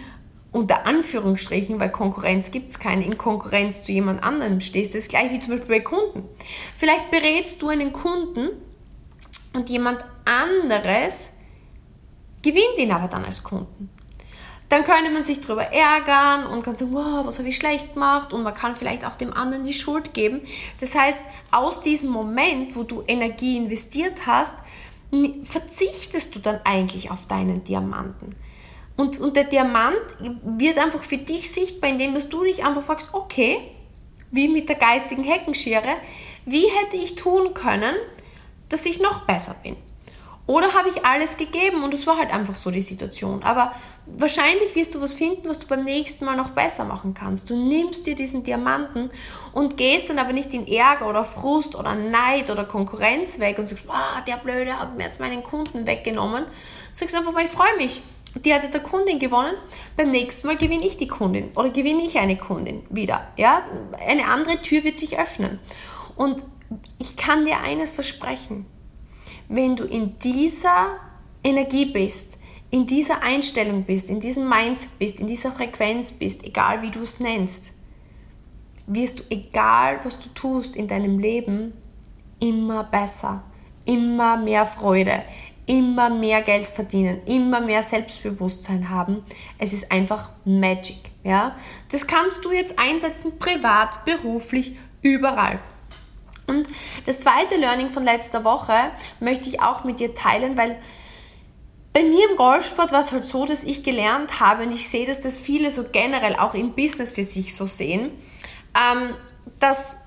unter 0.51 0.85
Anführungsstrichen, 0.85 1.79
weil 1.79 1.89
Konkurrenz 1.89 2.51
gibt 2.51 2.71
es 2.71 2.79
keine, 2.79 3.05
in 3.05 3.17
Konkurrenz 3.17 3.83
zu 3.83 3.93
jemand 3.93 4.21
anderem 4.25 4.59
stehst. 4.59 4.93
Das 4.93 5.03
ist 5.03 5.09
gleich 5.09 5.31
wie 5.31 5.39
zum 5.39 5.51
Beispiel 5.53 5.77
bei 5.77 5.79
Kunden. 5.79 6.27
Vielleicht 6.75 7.11
berätst 7.11 7.61
du 7.61 7.69
einen 7.69 7.93
Kunden 7.93 8.49
und 9.53 9.69
jemand 9.69 10.03
anderes 10.29 11.33
gewinnt 12.41 12.77
ihn 12.77 12.91
aber 12.91 13.07
dann 13.07 13.25
als 13.25 13.43
Kunden 13.43 13.89
dann 14.69 14.83
könnte 14.83 15.09
man 15.09 15.23
sich 15.23 15.41
darüber 15.41 15.63
ärgern 15.63 16.45
und 16.45 16.63
kann 16.63 16.75
sagen, 16.75 16.93
wow, 16.93 17.25
was 17.25 17.39
habe 17.39 17.49
ich 17.49 17.57
schlecht 17.57 17.95
gemacht 17.95 18.31
und 18.31 18.43
man 18.43 18.53
kann 18.53 18.75
vielleicht 18.75 19.03
auch 19.03 19.15
dem 19.15 19.33
anderen 19.33 19.63
die 19.63 19.73
Schuld 19.73 20.13
geben. 20.13 20.41
Das 20.79 20.95
heißt, 20.95 21.23
aus 21.49 21.81
diesem 21.81 22.11
Moment, 22.11 22.75
wo 22.75 22.83
du 22.83 23.03
Energie 23.07 23.57
investiert 23.57 24.27
hast, 24.27 24.55
verzichtest 25.41 26.35
du 26.35 26.39
dann 26.39 26.59
eigentlich 26.65 27.09
auf 27.09 27.25
deinen 27.25 27.63
Diamanten. 27.63 28.35
Und, 28.95 29.19
und 29.19 29.35
der 29.35 29.45
Diamant 29.45 29.97
wird 30.43 30.77
einfach 30.77 31.01
für 31.01 31.17
dich 31.17 31.49
sichtbar, 31.49 31.89
indem 31.89 32.13
dass 32.13 32.29
du 32.29 32.43
dich 32.43 32.63
einfach 32.63 32.83
fragst, 32.83 33.13
okay, 33.13 33.59
wie 34.29 34.47
mit 34.47 34.69
der 34.69 34.75
geistigen 34.75 35.23
Heckenschere, 35.23 35.95
wie 36.45 36.67
hätte 36.67 36.97
ich 36.97 37.15
tun 37.15 37.55
können, 37.55 37.95
dass 38.67 38.85
ich 38.85 38.99
noch 38.99 39.21
besser 39.21 39.55
bin? 39.63 39.77
Oder 40.49 40.73
habe 40.73 40.89
ich 40.89 41.05
alles 41.05 41.37
gegeben 41.37 41.83
und 41.83 41.93
es 41.93 42.07
war 42.07 42.17
halt 42.17 42.33
einfach 42.33 42.55
so 42.55 42.71
die 42.71 42.81
Situation. 42.81 43.43
Aber 43.43 43.71
wahrscheinlich 44.07 44.73
wirst 44.73 44.95
du 44.95 44.99
was 44.99 45.13
finden, 45.13 45.47
was 45.47 45.59
du 45.59 45.67
beim 45.67 45.83
nächsten 45.83 46.25
Mal 46.25 46.35
noch 46.35 46.49
besser 46.49 46.85
machen 46.85 47.13
kannst. 47.13 47.51
Du 47.51 47.55
nimmst 47.55 48.07
dir 48.07 48.15
diesen 48.15 48.41
Diamanten 48.41 49.11
und 49.53 49.77
gehst 49.77 50.09
dann 50.09 50.17
aber 50.17 50.33
nicht 50.33 50.51
in 50.55 50.65
Ärger 50.65 51.07
oder 51.07 51.23
Frust 51.23 51.75
oder 51.75 51.93
Neid 51.93 52.49
oder 52.49 52.65
Konkurrenz 52.65 53.37
weg 53.37 53.59
und 53.59 53.67
sagst, 53.67 53.83
ah, 53.89 54.21
der 54.21 54.37
Blöde 54.37 54.79
hat 54.79 54.97
mir 54.97 55.03
jetzt 55.03 55.19
meinen 55.19 55.43
Kunden 55.43 55.85
weggenommen. 55.85 56.45
Sagst 56.93 57.13
einfach 57.13 57.31
mal, 57.31 57.45
ich 57.45 57.51
freue 57.51 57.77
mich. 57.77 58.01
Die 58.43 58.51
hat 58.51 58.63
jetzt 58.63 58.73
eine 58.73 58.83
Kundin 58.83 59.19
gewonnen, 59.19 59.53
beim 59.97 60.09
nächsten 60.09 60.47
Mal 60.47 60.57
gewinne 60.57 60.83
ich 60.83 60.97
die 60.97 61.07
Kundin 61.07 61.51
oder 61.55 61.69
gewinne 61.69 62.01
ich 62.01 62.17
eine 62.17 62.37
Kundin 62.37 62.87
wieder. 62.89 63.27
Ja? 63.37 63.61
Eine 64.07 64.25
andere 64.25 64.63
Tür 64.63 64.83
wird 64.83 64.97
sich 64.97 65.19
öffnen. 65.19 65.59
Und 66.15 66.43
ich 66.97 67.17
kann 67.17 67.45
dir 67.45 67.59
eines 67.59 67.91
versprechen, 67.91 68.65
wenn 69.49 69.75
du 69.75 69.83
in 69.83 70.17
dieser 70.19 70.99
Energie 71.43 71.91
bist, 71.91 72.39
in 72.71 72.85
dieser 72.85 73.23
Einstellung 73.23 73.83
bist, 73.83 74.09
in 74.09 74.19
diesem 74.19 74.47
Mindset 74.47 74.99
bist, 74.99 75.19
in 75.19 75.27
dieser 75.27 75.51
Frequenz 75.51 76.11
bist, 76.11 76.45
egal 76.45 76.81
wie 76.81 76.91
du 76.91 77.01
es 77.01 77.19
nennst, 77.19 77.73
wirst 78.85 79.19
du, 79.19 79.23
egal 79.29 79.99
was 80.03 80.19
du 80.19 80.29
tust 80.29 80.75
in 80.75 80.87
deinem 80.87 81.19
Leben, 81.19 81.73
immer 82.39 82.83
besser, 82.83 83.43
immer 83.85 84.37
mehr 84.37 84.65
Freude, 84.65 85.23
immer 85.65 86.09
mehr 86.09 86.41
Geld 86.41 86.69
verdienen, 86.69 87.21
immer 87.25 87.59
mehr 87.59 87.81
Selbstbewusstsein 87.81 88.89
haben. 88.89 89.23
Es 89.57 89.73
ist 89.73 89.91
einfach 89.91 90.29
Magic. 90.45 91.11
Ja? 91.23 91.55
Das 91.91 92.07
kannst 92.07 92.45
du 92.45 92.51
jetzt 92.51 92.77
einsetzen, 92.77 93.37
privat, 93.39 94.05
beruflich, 94.05 94.77
überall. 95.01 95.59
Und 96.49 96.67
das 97.05 97.19
zweite 97.19 97.55
Learning 97.55 97.89
von 97.89 98.03
letzter 98.03 98.43
Woche 98.43 98.73
möchte 99.19 99.47
ich 99.47 99.61
auch 99.61 99.83
mit 99.83 99.99
dir 99.99 100.13
teilen, 100.13 100.57
weil 100.57 100.79
bei 101.93 102.03
mir 102.03 102.29
im 102.29 102.35
Golfsport 102.35 102.91
war 102.91 102.99
es 102.99 103.11
halt 103.11 103.25
so, 103.25 103.45
dass 103.45 103.63
ich 103.63 103.83
gelernt 103.83 104.39
habe 104.39 104.63
und 104.63 104.71
ich 104.71 104.87
sehe, 104.89 105.05
dass 105.05 105.21
das 105.21 105.37
viele 105.37 105.71
so 105.71 105.85
generell 105.91 106.35
auch 106.35 106.53
im 106.53 106.73
Business 106.73 107.11
für 107.11 107.23
sich 107.23 107.55
so 107.55 107.65
sehen, 107.65 108.11
ähm, 108.75 109.15
dass 109.59 109.97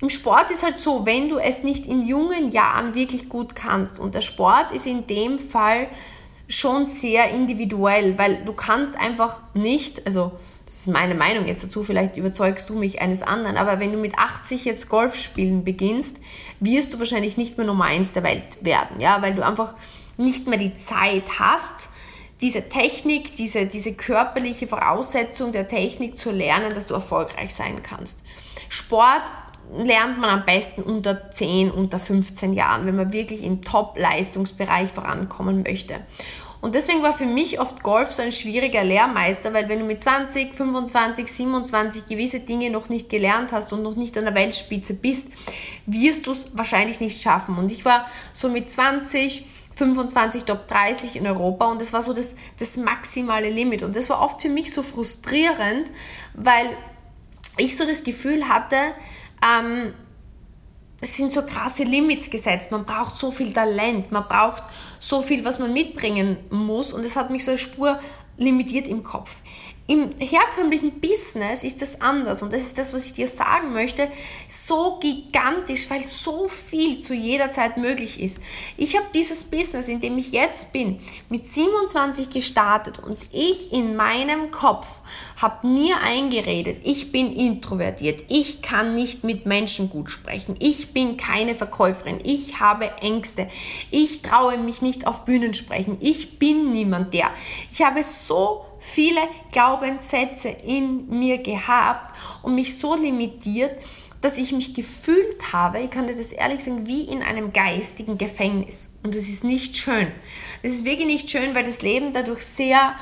im 0.00 0.08
Sport 0.08 0.50
ist 0.50 0.62
halt 0.62 0.78
so, 0.78 1.04
wenn 1.04 1.28
du 1.28 1.38
es 1.38 1.62
nicht 1.62 1.84
in 1.84 2.06
jungen 2.06 2.50
Jahren 2.50 2.94
wirklich 2.94 3.28
gut 3.28 3.54
kannst 3.54 3.98
und 3.98 4.14
der 4.14 4.22
Sport 4.22 4.72
ist 4.72 4.86
in 4.86 5.06
dem 5.06 5.38
Fall 5.38 5.88
schon 6.50 6.84
sehr 6.84 7.30
individuell, 7.30 8.18
weil 8.18 8.44
du 8.44 8.52
kannst 8.52 8.98
einfach 8.98 9.40
nicht, 9.54 10.04
also 10.04 10.32
das 10.66 10.80
ist 10.80 10.88
meine 10.88 11.14
Meinung 11.14 11.46
jetzt 11.46 11.62
dazu, 11.62 11.84
vielleicht 11.84 12.16
überzeugst 12.16 12.68
du 12.68 12.74
mich 12.74 13.00
eines 13.00 13.22
anderen, 13.22 13.56
aber 13.56 13.78
wenn 13.78 13.92
du 13.92 13.98
mit 13.98 14.18
80 14.18 14.64
jetzt 14.64 14.88
Golf 14.88 15.14
spielen 15.14 15.62
beginnst, 15.62 16.16
wirst 16.58 16.92
du 16.92 16.98
wahrscheinlich 16.98 17.36
nicht 17.36 17.56
mehr 17.56 17.66
Nummer 17.66 17.84
eins 17.84 18.14
der 18.14 18.24
Welt 18.24 18.58
werden, 18.62 18.98
ja, 18.98 19.22
weil 19.22 19.32
du 19.32 19.46
einfach 19.46 19.74
nicht 20.16 20.48
mehr 20.48 20.58
die 20.58 20.74
Zeit 20.74 21.38
hast, 21.38 21.88
diese 22.40 22.68
Technik, 22.68 23.36
diese, 23.36 23.66
diese 23.66 23.94
körperliche 23.94 24.66
Voraussetzung 24.66 25.52
der 25.52 25.68
Technik 25.68 26.18
zu 26.18 26.32
lernen, 26.32 26.74
dass 26.74 26.86
du 26.86 26.94
erfolgreich 26.94 27.54
sein 27.54 27.82
kannst. 27.84 28.22
Sport 28.68 29.30
lernt 29.76 30.18
man 30.18 30.30
am 30.30 30.44
besten 30.44 30.82
unter 30.82 31.30
10, 31.30 31.70
unter 31.70 31.98
15 31.98 32.52
Jahren, 32.52 32.86
wenn 32.86 32.96
man 32.96 33.12
wirklich 33.12 33.44
im 33.44 33.62
Top-Leistungsbereich 33.62 34.90
vorankommen 34.90 35.62
möchte. 35.62 36.00
Und 36.60 36.74
deswegen 36.74 37.02
war 37.02 37.14
für 37.14 37.26
mich 37.26 37.58
oft 37.58 37.82
Golf 37.82 38.10
so 38.10 38.22
ein 38.22 38.32
schwieriger 38.32 38.84
Lehrmeister, 38.84 39.54
weil 39.54 39.68
wenn 39.68 39.78
du 39.78 39.84
mit 39.86 40.02
20, 40.02 40.54
25, 40.54 41.26
27 41.26 42.06
gewisse 42.06 42.40
Dinge 42.40 42.68
noch 42.70 42.90
nicht 42.90 43.08
gelernt 43.08 43.52
hast 43.52 43.72
und 43.72 43.82
noch 43.82 43.96
nicht 43.96 44.16
an 44.18 44.24
der 44.24 44.34
Weltspitze 44.34 44.94
bist, 44.94 45.28
wirst 45.86 46.26
du 46.26 46.32
es 46.32 46.50
wahrscheinlich 46.52 47.00
nicht 47.00 47.20
schaffen. 47.20 47.56
Und 47.56 47.72
ich 47.72 47.84
war 47.86 48.06
so 48.34 48.50
mit 48.50 48.68
20, 48.68 49.44
25 49.74 50.44
Top 50.44 50.66
30 50.66 51.16
in 51.16 51.26
Europa 51.26 51.66
und 51.66 51.80
das 51.80 51.94
war 51.94 52.02
so 52.02 52.12
das, 52.12 52.36
das 52.58 52.76
maximale 52.76 53.48
Limit. 53.48 53.82
Und 53.82 53.96
das 53.96 54.10
war 54.10 54.20
oft 54.20 54.42
für 54.42 54.50
mich 54.50 54.72
so 54.72 54.82
frustrierend, 54.82 55.90
weil 56.34 56.76
ich 57.56 57.74
so 57.74 57.86
das 57.86 58.04
Gefühl 58.04 58.48
hatte, 58.48 58.76
ähm, 59.42 59.94
es 61.00 61.16
sind 61.16 61.32
so 61.32 61.42
krasse 61.42 61.84
Limits 61.84 62.28
gesetzt. 62.28 62.70
Man 62.70 62.84
braucht 62.84 63.16
so 63.16 63.30
viel 63.30 63.52
Talent, 63.52 64.12
man 64.12 64.28
braucht 64.28 64.62
so 64.98 65.22
viel, 65.22 65.44
was 65.44 65.58
man 65.58 65.72
mitbringen 65.72 66.36
muss. 66.50 66.92
Und 66.92 67.04
es 67.04 67.16
hat 67.16 67.30
mich 67.30 67.44
so 67.44 67.52
eine 67.52 67.58
Spur 67.58 67.98
limitiert 68.36 68.86
im 68.86 69.02
Kopf. 69.02 69.36
Im 69.90 70.08
herkömmlichen 70.20 71.00
Business 71.00 71.64
ist 71.64 71.82
das 71.82 72.00
anders. 72.00 72.44
Und 72.44 72.52
das 72.52 72.62
ist 72.62 72.78
das, 72.78 72.94
was 72.94 73.06
ich 73.06 73.14
dir 73.14 73.26
sagen 73.26 73.72
möchte, 73.72 74.08
so 74.46 75.00
gigantisch, 75.00 75.90
weil 75.90 76.04
so 76.04 76.46
viel 76.46 77.00
zu 77.00 77.12
jeder 77.12 77.50
Zeit 77.50 77.76
möglich 77.76 78.20
ist. 78.20 78.38
Ich 78.76 78.96
habe 78.96 79.06
dieses 79.12 79.42
Business, 79.42 79.88
in 79.88 79.98
dem 79.98 80.16
ich 80.16 80.30
jetzt 80.30 80.72
bin, 80.72 81.00
mit 81.28 81.44
27 81.44 82.30
gestartet. 82.30 83.00
Und 83.00 83.18
ich 83.32 83.72
in 83.72 83.96
meinem 83.96 84.52
Kopf 84.52 85.00
habe 85.42 85.66
mir 85.66 85.96
eingeredet, 86.00 86.82
ich 86.84 87.10
bin 87.10 87.32
introvertiert, 87.32 88.22
ich 88.28 88.62
kann 88.62 88.94
nicht 88.94 89.24
mit 89.24 89.44
Menschen 89.44 89.90
gut 89.90 90.08
sprechen, 90.12 90.54
ich 90.60 90.92
bin 90.92 91.16
keine 91.16 91.56
Verkäuferin, 91.56 92.18
ich 92.22 92.60
habe 92.60 92.92
Ängste, 93.00 93.48
ich 93.90 94.22
traue 94.22 94.56
mich 94.56 94.82
nicht 94.82 95.08
auf 95.08 95.24
Bühnen 95.24 95.52
sprechen, 95.52 95.96
ich 95.98 96.38
bin 96.38 96.70
niemand 96.70 97.12
der. 97.12 97.30
Ich 97.72 97.82
habe 97.82 98.04
so 98.04 98.66
viele 98.80 99.20
Glaubenssätze 99.52 100.48
in 100.48 101.06
mir 101.08 101.38
gehabt 101.38 102.16
und 102.42 102.54
mich 102.56 102.78
so 102.78 102.96
limitiert, 102.96 103.76
dass 104.20 104.36
ich 104.36 104.52
mich 104.52 104.74
gefühlt 104.74 105.52
habe, 105.52 105.80
ich 105.80 105.90
kann 105.90 106.06
dir 106.06 106.16
das 106.16 106.32
ehrlich 106.32 106.62
sagen, 106.62 106.86
wie 106.86 107.02
in 107.02 107.22
einem 107.22 107.52
geistigen 107.52 108.18
Gefängnis. 108.18 108.94
Und 109.02 109.14
das 109.14 109.28
ist 109.28 109.44
nicht 109.44 109.76
schön. 109.76 110.08
Das 110.62 110.72
ist 110.72 110.84
wirklich 110.84 111.06
nicht 111.06 111.30
schön, 111.30 111.54
weil 111.54 111.64
das 111.64 111.80
Leben 111.80 112.12
dadurch 112.12 112.42
sehr 112.42 112.94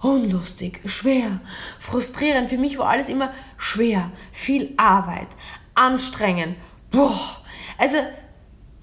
unlustig, 0.00 0.80
schwer, 0.86 1.40
frustrierend. 1.78 2.48
Für 2.48 2.58
mich 2.58 2.78
war 2.78 2.88
alles 2.88 3.08
immer 3.08 3.32
schwer, 3.56 4.10
viel 4.32 4.72
Arbeit, 4.76 5.28
anstrengend. 5.74 6.56
Boah. 6.90 7.42
Also, 7.76 7.96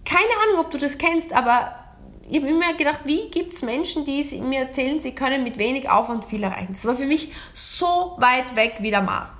keine 0.05 0.33
Ahnung, 0.43 0.65
ob 0.65 0.71
du 0.71 0.77
das 0.77 0.97
kennst, 0.97 1.33
aber 1.33 1.80
ich 2.29 2.37
habe 2.37 2.47
immer 2.47 2.73
gedacht, 2.73 3.01
wie 3.05 3.29
gibt 3.29 3.53
es 3.53 3.61
Menschen, 3.61 4.05
die 4.05 4.23
mir 4.41 4.61
erzählen, 4.61 4.99
sie 4.99 5.13
können 5.13 5.43
mit 5.43 5.57
wenig 5.57 5.89
Aufwand 5.89 6.25
viel 6.25 6.43
erreichen. 6.43 6.73
Das 6.73 6.85
war 6.85 6.95
für 6.95 7.05
mich 7.05 7.31
so 7.53 8.15
weit 8.17 8.55
weg 8.55 8.75
wie 8.79 8.91
der 8.91 9.01
Mars. 9.01 9.37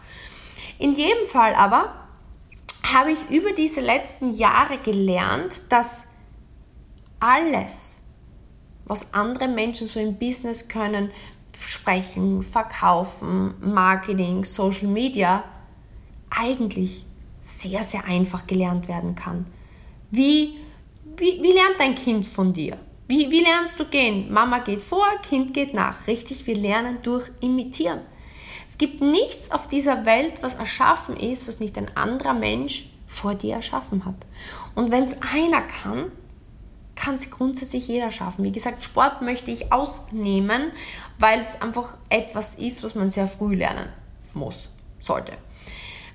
In 0.80 0.94
jedem 0.94 1.26
Fall 1.28 1.54
aber 1.56 1.96
habe 2.84 3.12
ich 3.12 3.30
über 3.30 3.52
diese 3.54 3.82
letzten 3.82 4.32
Jahre 4.32 4.78
gelernt, 4.80 5.62
dass 5.70 6.08
alles, 7.20 8.02
was 8.86 9.14
andere 9.14 9.48
Menschen 9.48 9.88
so 9.88 10.00
im 10.00 10.18
Business 10.18 10.68
können, 10.68 11.12
sprechen, 11.58 12.42
verkaufen, 12.42 13.54
Marketing, 13.62 14.44
Social 14.44 14.88
Media, 14.88 15.44
eigentlich 16.30 17.06
sehr, 17.42 17.84
sehr 17.84 18.06
einfach 18.06 18.48
gelernt 18.48 18.88
werden 18.88 19.16
kann. 19.16 19.46
Wie, 20.10 20.60
wie, 21.22 21.42
wie 21.42 21.52
lernt 21.52 21.80
dein 21.80 21.96
Kind 21.96 22.26
von 22.26 22.52
dir? 22.52 22.78
Wie, 23.08 23.30
wie 23.30 23.42
lernst 23.42 23.80
du 23.80 23.86
gehen? 23.86 24.32
Mama 24.32 24.60
geht 24.60 24.82
vor, 24.82 25.08
Kind 25.22 25.54
geht 25.54 25.74
nach. 25.74 26.08
Richtig, 26.08 26.48
wir 26.48 26.56
lernen 26.56 27.00
durch 27.04 27.30
Imitieren. 27.42 28.02
Es 28.68 28.78
gibt 28.78 29.02
nichts 29.02 29.52
auf 29.52 29.68
dieser 29.68 30.06
Welt, 30.06 30.36
was 30.42 30.54
erschaffen 30.54 31.18
ist, 31.18 31.48
was 31.48 31.60
nicht 31.60 31.78
ein 31.78 31.96
anderer 31.96 32.34
Mensch 32.34 32.90
vor 33.06 33.36
dir 33.36 33.56
erschaffen 33.56 34.06
hat. 34.06 34.16
Und 34.76 34.92
wenn 34.92 35.04
es 35.04 35.22
einer 35.22 35.62
kann, 35.62 36.12
kann 36.96 37.16
es 37.16 37.30
grundsätzlich 37.30 37.88
jeder 37.88 38.12
schaffen. 38.12 38.46
Wie 38.46 38.52
gesagt, 38.52 38.84
Sport 38.84 39.22
möchte 39.22 39.52
ich 39.52 39.74
ausnehmen, 39.74 40.72
weil 41.20 41.40
es 41.40 41.62
einfach 41.62 41.98
etwas 42.10 42.56
ist, 42.56 42.84
was 42.84 42.96
man 42.96 43.10
sehr 43.10 43.28
früh 43.28 43.56
lernen 43.56 43.90
muss, 44.34 44.70
sollte. 45.00 45.34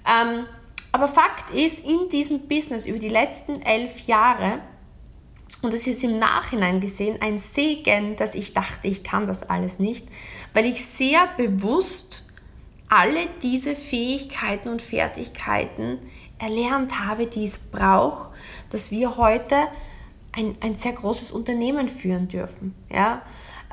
Ähm, 0.06 0.46
aber 0.92 1.08
Fakt 1.08 1.50
ist, 1.50 1.84
in 1.84 2.08
diesem 2.08 2.48
Business 2.48 2.86
über 2.86 2.98
die 2.98 3.08
letzten 3.08 3.60
elf 3.62 4.06
Jahre, 4.06 4.60
und 5.66 5.74
das 5.74 5.88
ist 5.88 6.04
im 6.04 6.20
Nachhinein 6.20 6.80
gesehen 6.80 7.20
ein 7.20 7.38
Segen, 7.38 8.14
dass 8.14 8.36
ich 8.36 8.54
dachte, 8.54 8.86
ich 8.86 9.02
kann 9.02 9.26
das 9.26 9.42
alles 9.42 9.80
nicht, 9.80 10.06
weil 10.54 10.64
ich 10.64 10.86
sehr 10.86 11.28
bewusst 11.36 12.22
alle 12.88 13.26
diese 13.42 13.74
Fähigkeiten 13.74 14.68
und 14.68 14.80
Fertigkeiten 14.80 15.98
erlernt 16.38 17.00
habe, 17.00 17.26
die 17.26 17.42
es 17.42 17.58
braucht, 17.58 18.30
dass 18.70 18.92
wir 18.92 19.16
heute 19.16 19.56
ein, 20.30 20.54
ein 20.60 20.76
sehr 20.76 20.92
großes 20.92 21.32
Unternehmen 21.32 21.88
führen 21.88 22.28
dürfen. 22.28 22.76
Ja? 22.88 23.22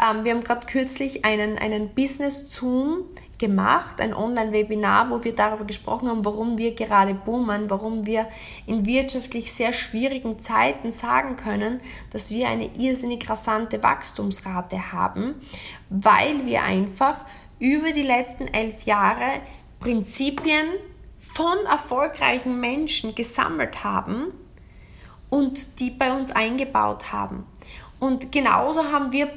Ähm, 0.01 0.23
wir 0.23 0.33
haben 0.33 0.43
gerade 0.43 0.65
kürzlich 0.65 1.25
einen, 1.25 1.59
einen 1.59 1.93
Business-Zoom 1.93 3.03
gemacht, 3.43 3.99
ein 3.99 4.13
Online-Webinar, 4.13 5.09
wo 5.09 5.21
wir 5.21 5.35
darüber 5.35 5.65
gesprochen 5.65 6.07
haben, 6.07 6.23
warum 6.23 6.57
wir 6.57 6.75
gerade 6.75 7.13
boomen, 7.13 7.69
warum 7.69 8.05
wir 8.05 8.29
in 8.65 8.85
wirtschaftlich 8.85 9.51
sehr 9.51 9.73
schwierigen 9.73 10.39
Zeiten 10.39 10.91
sagen 10.91 11.35
können, 11.35 11.81
dass 12.11 12.31
wir 12.31 12.47
eine 12.47 12.69
irrsinnig 12.77 13.29
rasante 13.29 13.83
Wachstumsrate 13.83 14.93
haben, 14.93 15.35
weil 15.89 16.45
wir 16.45 16.63
einfach 16.63 17.25
über 17.59 17.91
die 17.91 18.03
letzten 18.03 18.47
elf 18.47 18.83
Jahre 18.83 19.41
Prinzipien 19.81 20.67
von 21.17 21.57
erfolgreichen 21.69 22.61
Menschen 22.61 23.13
gesammelt 23.13 23.83
haben 23.83 24.27
und 25.29 25.81
die 25.81 25.91
bei 25.91 26.13
uns 26.13 26.31
eingebaut 26.31 27.11
haben. 27.11 27.45
Und 27.99 28.31
genauso 28.31 28.85
haben 28.85 29.11
wir 29.11 29.29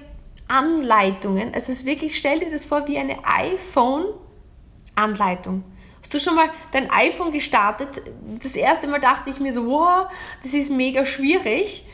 Anleitungen. 0.48 1.54
Also 1.54 1.70
es 1.72 1.80
ist 1.80 1.86
wirklich, 1.86 2.16
stell 2.16 2.38
dir 2.40 2.50
das 2.50 2.64
vor 2.64 2.88
wie 2.88 2.98
eine 2.98 3.18
iPhone-Anleitung. 3.24 5.62
Hast 6.00 6.14
du 6.14 6.20
schon 6.20 6.36
mal 6.36 6.48
dein 6.70 6.88
iPhone 6.90 7.32
gestartet? 7.32 8.00
Das 8.42 8.54
erste 8.54 8.86
Mal 8.86 9.00
dachte 9.00 9.30
ich 9.30 9.40
mir 9.40 9.52
so, 9.52 9.66
wow, 9.66 10.06
das 10.42 10.54
ist 10.54 10.70
mega 10.70 11.04
schwierig. 11.04 11.84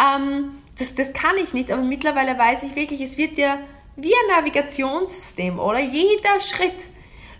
Ähm, 0.00 0.52
das, 0.78 0.94
das 0.94 1.12
kann 1.12 1.36
ich 1.42 1.52
nicht, 1.52 1.72
aber 1.72 1.82
mittlerweile 1.82 2.38
weiß 2.38 2.62
ich 2.62 2.76
wirklich, 2.76 3.00
es 3.00 3.18
wird 3.18 3.38
dir 3.38 3.58
wie 3.96 4.12
ein 4.12 4.38
Navigationssystem, 4.38 5.58
oder? 5.58 5.80
Jeder 5.80 6.38
Schritt 6.38 6.86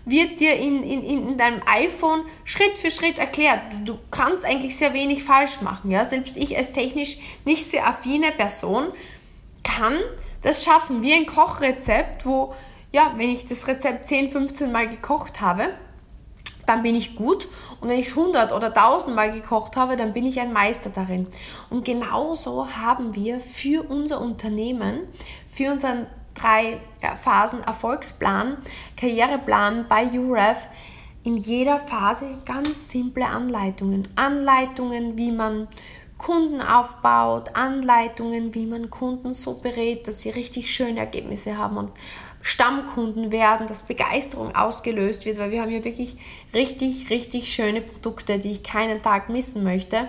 wird 0.05 0.39
dir 0.39 0.55
in, 0.55 0.83
in, 0.83 1.03
in 1.03 1.37
deinem 1.37 1.61
iPhone 1.65 2.23
Schritt 2.45 2.77
für 2.77 2.89
Schritt 2.89 3.17
erklärt. 3.17 3.59
Du, 3.71 3.93
du 3.93 3.99
kannst 4.09 4.45
eigentlich 4.45 4.75
sehr 4.75 4.93
wenig 4.93 5.23
falsch 5.23 5.61
machen. 5.61 5.91
Ja? 5.91 6.05
Selbst 6.05 6.37
ich 6.37 6.55
als 6.55 6.71
technisch 6.71 7.17
nicht 7.43 7.65
sehr 7.65 7.85
affine 7.85 8.31
Person 8.31 8.87
kann 9.63 9.99
das 10.47 10.63
schaffen. 10.63 11.03
Wie 11.03 11.13
ein 11.13 11.25
Kochrezept, 11.25 12.25
wo, 12.25 12.53
ja, 12.91 13.13
wenn 13.17 13.29
ich 13.29 13.45
das 13.45 13.67
Rezept 13.67 14.07
10, 14.07 14.31
15 14.31 14.71
Mal 14.71 14.87
gekocht 14.87 15.41
habe, 15.41 15.69
dann 16.65 16.83
bin 16.83 16.95
ich 16.95 17.15
gut. 17.15 17.47
Und 17.79 17.89
wenn 17.89 17.99
ich 17.99 18.07
es 18.07 18.17
100 18.17 18.53
oder 18.53 18.67
1000 18.67 19.15
Mal 19.15 19.31
gekocht 19.31 19.75
habe, 19.77 19.97
dann 19.97 20.13
bin 20.13 20.25
ich 20.25 20.39
ein 20.39 20.53
Meister 20.53 20.89
darin. 20.89 21.27
Und 21.69 21.85
genauso 21.85 22.67
haben 22.75 23.15
wir 23.15 23.39
für 23.39 23.83
unser 23.83 24.21
Unternehmen, 24.21 25.01
für 25.47 25.71
unseren 25.71 26.07
drei 26.33 26.79
Phasen 27.21 27.63
Erfolgsplan, 27.63 28.57
Karriereplan 28.95 29.85
bei 29.87 30.05
UREF 30.05 30.67
in 31.23 31.35
jeder 31.35 31.77
Phase 31.77 32.25
ganz 32.45 32.89
simple 32.89 33.25
Anleitungen. 33.25 34.07
Anleitungen, 34.15 35.17
wie 35.17 35.31
man 35.31 35.67
Kunden 36.17 36.61
aufbaut, 36.61 37.55
Anleitungen, 37.55 38.55
wie 38.55 38.65
man 38.65 38.89
Kunden 38.89 39.33
so 39.33 39.55
berät, 39.55 40.07
dass 40.07 40.21
sie 40.21 40.31
richtig 40.31 40.73
schöne 40.73 40.99
Ergebnisse 40.99 41.57
haben 41.57 41.77
und 41.77 41.91
Stammkunden 42.41 43.31
werden, 43.31 43.67
dass 43.67 43.83
Begeisterung 43.83 44.55
ausgelöst 44.55 45.25
wird, 45.25 45.37
weil 45.37 45.51
wir 45.51 45.61
haben 45.61 45.71
ja 45.71 45.83
wirklich 45.83 46.17
richtig, 46.53 47.09
richtig 47.09 47.51
schöne 47.51 47.81
Produkte, 47.81 48.39
die 48.39 48.51
ich 48.51 48.63
keinen 48.63 49.01
Tag 49.01 49.29
missen 49.29 49.63
möchte. 49.63 50.07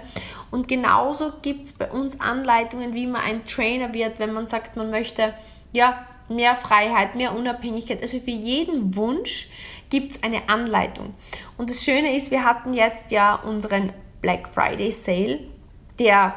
Und 0.51 0.69
genauso 0.69 1.33
gibt 1.43 1.67
es 1.67 1.73
bei 1.73 1.91
uns 1.91 2.21
Anleitungen, 2.21 2.95
wie 2.95 3.07
man 3.07 3.23
ein 3.23 3.45
Trainer 3.45 3.93
wird, 3.93 4.19
wenn 4.19 4.33
man 4.33 4.47
sagt, 4.47 4.77
man 4.77 4.91
möchte 4.91 5.35
ja 5.73 6.07
mehr 6.29 6.55
Freiheit, 6.55 7.17
mehr 7.17 7.35
Unabhängigkeit. 7.35 8.03
Also 8.03 8.21
für 8.21 8.31
jeden 8.31 8.95
Wunsch 8.95 9.49
gibt 9.91 10.13
es 10.13 10.23
eine 10.23 10.49
Anleitung. 10.49 11.15
Und 11.57 11.71
das 11.71 11.83
Schöne 11.83 12.15
ist, 12.15 12.31
wir 12.31 12.45
hatten 12.45 12.73
jetzt 12.73 13.11
ja 13.11 13.35
unseren 13.35 13.93
Black 14.21 14.49
Friday 14.49 14.93
Sale 14.93 15.41
der 15.99 16.35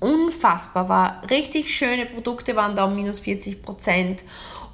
unfassbar 0.00 0.88
war. 0.88 1.22
Richtig 1.30 1.74
schöne 1.74 2.06
Produkte 2.06 2.54
waren 2.56 2.76
da 2.76 2.84
um 2.84 2.94
minus 2.94 3.20
40 3.20 3.62
Prozent. 3.62 4.24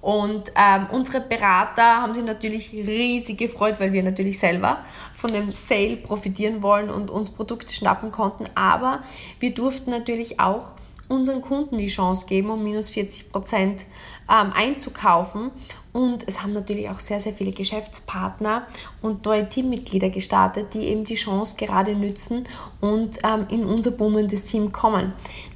Und 0.00 0.52
ähm, 0.54 0.86
unsere 0.92 1.22
Berater 1.22 2.02
haben 2.02 2.12
sich 2.12 2.24
natürlich 2.24 2.72
riesig 2.72 3.38
gefreut, 3.38 3.80
weil 3.80 3.94
wir 3.94 4.02
natürlich 4.02 4.38
selber 4.38 4.84
von 5.14 5.32
dem 5.32 5.50
Sale 5.50 5.96
profitieren 5.96 6.62
wollen 6.62 6.90
und 6.90 7.10
uns 7.10 7.30
Produkte 7.30 7.72
schnappen 7.72 8.12
konnten. 8.12 8.44
Aber 8.54 9.02
wir 9.40 9.54
durften 9.54 9.90
natürlich 9.90 10.40
auch 10.40 10.72
unseren 11.08 11.40
Kunden 11.40 11.78
die 11.78 11.86
Chance 11.86 12.26
geben, 12.26 12.50
um 12.50 12.62
minus 12.62 12.90
40 12.90 13.32
Prozent 13.32 13.86
ähm, 14.30 14.52
einzukaufen. 14.54 15.50
Und 15.94 16.26
es 16.26 16.42
haben 16.42 16.52
natürlich 16.52 16.90
auch 16.90 16.98
sehr, 16.98 17.20
sehr 17.20 17.32
viele 17.32 17.52
Geschäftspartner 17.52 18.66
und 19.00 19.24
neue 19.24 19.48
Teammitglieder 19.48 20.10
gestartet, 20.10 20.74
die 20.74 20.86
eben 20.86 21.04
die 21.04 21.14
Chance 21.14 21.54
gerade 21.56 21.94
nützen 21.94 22.48
und 22.80 23.20
ähm, 23.22 23.46
in 23.48 23.64
unser 23.64 23.92
boomendes 23.92 24.46
Team 24.46 24.72
kommen. 24.72 25.12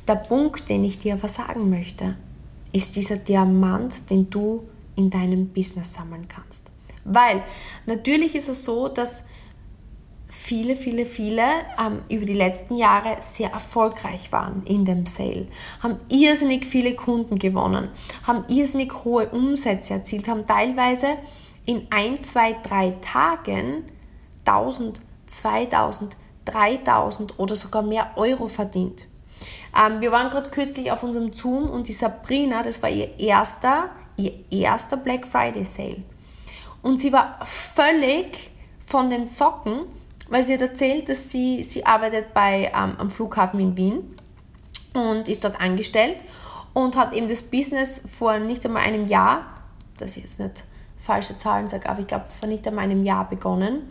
Der 0.06 0.14
Punkt, 0.14 0.68
den 0.68 0.84
ich 0.84 0.96
dir 0.96 1.14
aber 1.14 1.26
sagen 1.26 1.68
möchte, 1.68 2.16
ist 2.72 2.94
dieser 2.94 3.16
Diamant, 3.16 4.08
den 4.10 4.30
du 4.30 4.62
in 4.94 5.10
deinem 5.10 5.48
Business 5.48 5.94
sammeln 5.94 6.28
kannst. 6.28 6.70
Weil 7.04 7.42
natürlich 7.86 8.36
ist 8.36 8.48
es 8.48 8.64
so, 8.64 8.86
dass 8.86 9.24
viele, 10.28 10.76
viele, 10.76 11.06
viele 11.06 11.42
ähm, 11.78 12.02
über 12.08 12.26
die 12.26 12.34
letzten 12.34 12.76
Jahre 12.76 13.16
sehr 13.20 13.50
erfolgreich 13.50 14.30
waren 14.30 14.62
in 14.66 14.84
dem 14.84 15.06
Sale, 15.06 15.46
haben 15.82 15.98
irrsinnig 16.08 16.66
viele 16.66 16.94
Kunden 16.94 17.38
gewonnen, 17.38 17.88
haben 18.26 18.44
irrsinnig 18.48 18.92
hohe 19.04 19.28
Umsätze 19.30 19.94
erzielt, 19.94 20.28
haben 20.28 20.46
teilweise 20.46 21.16
in 21.64 21.86
ein, 21.90 22.22
zwei, 22.22 22.52
drei 22.52 22.90
Tagen 23.00 23.84
1000, 24.44 25.00
2000, 25.26 26.16
3000 26.44 27.38
oder 27.38 27.54
sogar 27.54 27.82
mehr 27.82 28.12
Euro 28.16 28.48
verdient. 28.48 29.06
Ähm, 29.76 30.00
wir 30.00 30.12
waren 30.12 30.30
gerade 30.30 30.50
kürzlich 30.50 30.90
auf 30.90 31.02
unserem 31.02 31.32
Zoom 31.32 31.68
und 31.70 31.88
die 31.88 31.92
Sabrina, 31.92 32.62
das 32.62 32.82
war 32.82 32.90
ihr 32.90 33.18
erster, 33.18 33.90
ihr 34.16 34.32
erster 34.50 34.96
Black 34.96 35.26
Friday 35.26 35.64
Sale. 35.64 36.02
Und 36.82 36.98
sie 36.98 37.12
war 37.12 37.38
völlig 37.42 38.50
von 38.84 39.10
den 39.10 39.26
Socken, 39.26 39.80
weil 40.28 40.42
sie 40.42 40.54
hat 40.54 40.60
erzählt, 40.60 41.08
dass 41.08 41.30
sie, 41.30 41.62
sie 41.62 41.86
arbeitet 41.86 42.34
bei, 42.34 42.70
ähm, 42.74 42.96
am 42.98 43.10
Flughafen 43.10 43.60
in 43.60 43.76
Wien 43.76 44.16
und 44.94 45.28
ist 45.28 45.44
dort 45.44 45.60
angestellt 45.60 46.16
und 46.74 46.96
hat 46.96 47.12
eben 47.12 47.28
das 47.28 47.42
Business 47.42 48.02
vor 48.10 48.38
nicht 48.38 48.64
einmal 48.64 48.82
einem 48.82 49.06
Jahr, 49.06 49.46
dass 49.98 50.16
ich 50.16 50.24
jetzt 50.24 50.40
nicht 50.40 50.64
falsche 50.98 51.38
Zahlen 51.38 51.68
sage, 51.68 51.88
aber 51.88 52.00
ich 52.00 52.06
glaube 52.06 52.26
vor 52.28 52.48
nicht 52.48 52.66
einmal 52.66 52.84
einem 52.84 53.04
Jahr 53.04 53.28
begonnen 53.28 53.88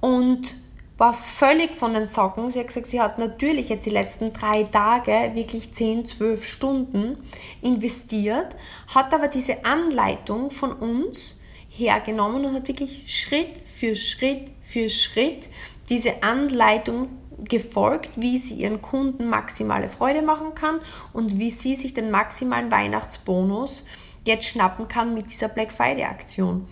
und 0.00 0.56
war 0.98 1.12
völlig 1.12 1.76
von 1.76 1.92
den 1.92 2.06
Socken. 2.06 2.48
Sie 2.50 2.58
hat 2.58 2.68
gesagt, 2.68 2.86
sie 2.86 3.00
hat 3.00 3.18
natürlich 3.18 3.68
jetzt 3.68 3.84
die 3.84 3.90
letzten 3.90 4.32
drei 4.32 4.64
Tage 4.64 5.34
wirklich 5.34 5.72
10, 5.72 6.06
12 6.06 6.44
Stunden 6.44 7.18
investiert, 7.60 8.56
hat 8.94 9.12
aber 9.12 9.28
diese 9.28 9.64
Anleitung 9.64 10.50
von 10.50 10.72
uns 10.72 11.40
hergenommen 11.76 12.44
und 12.44 12.54
hat 12.54 12.68
wirklich 12.68 13.04
Schritt 13.06 13.66
für 13.66 13.94
Schritt 13.96 14.50
für 14.60 14.88
Schritt 14.88 15.48
diese 15.88 16.22
Anleitung 16.22 17.08
gefolgt, 17.48 18.10
wie 18.16 18.38
sie 18.38 18.56
ihren 18.56 18.80
Kunden 18.80 19.28
maximale 19.28 19.88
Freude 19.88 20.22
machen 20.22 20.54
kann 20.54 20.80
und 21.12 21.38
wie 21.38 21.50
sie 21.50 21.76
sich 21.76 21.94
den 21.94 22.10
maximalen 22.10 22.70
Weihnachtsbonus 22.70 23.84
jetzt 24.24 24.46
schnappen 24.46 24.88
kann 24.88 25.14
mit 25.14 25.30
dieser 25.30 25.48
Black 25.48 25.72
Friday 25.72 26.04
Aktion. 26.04 26.66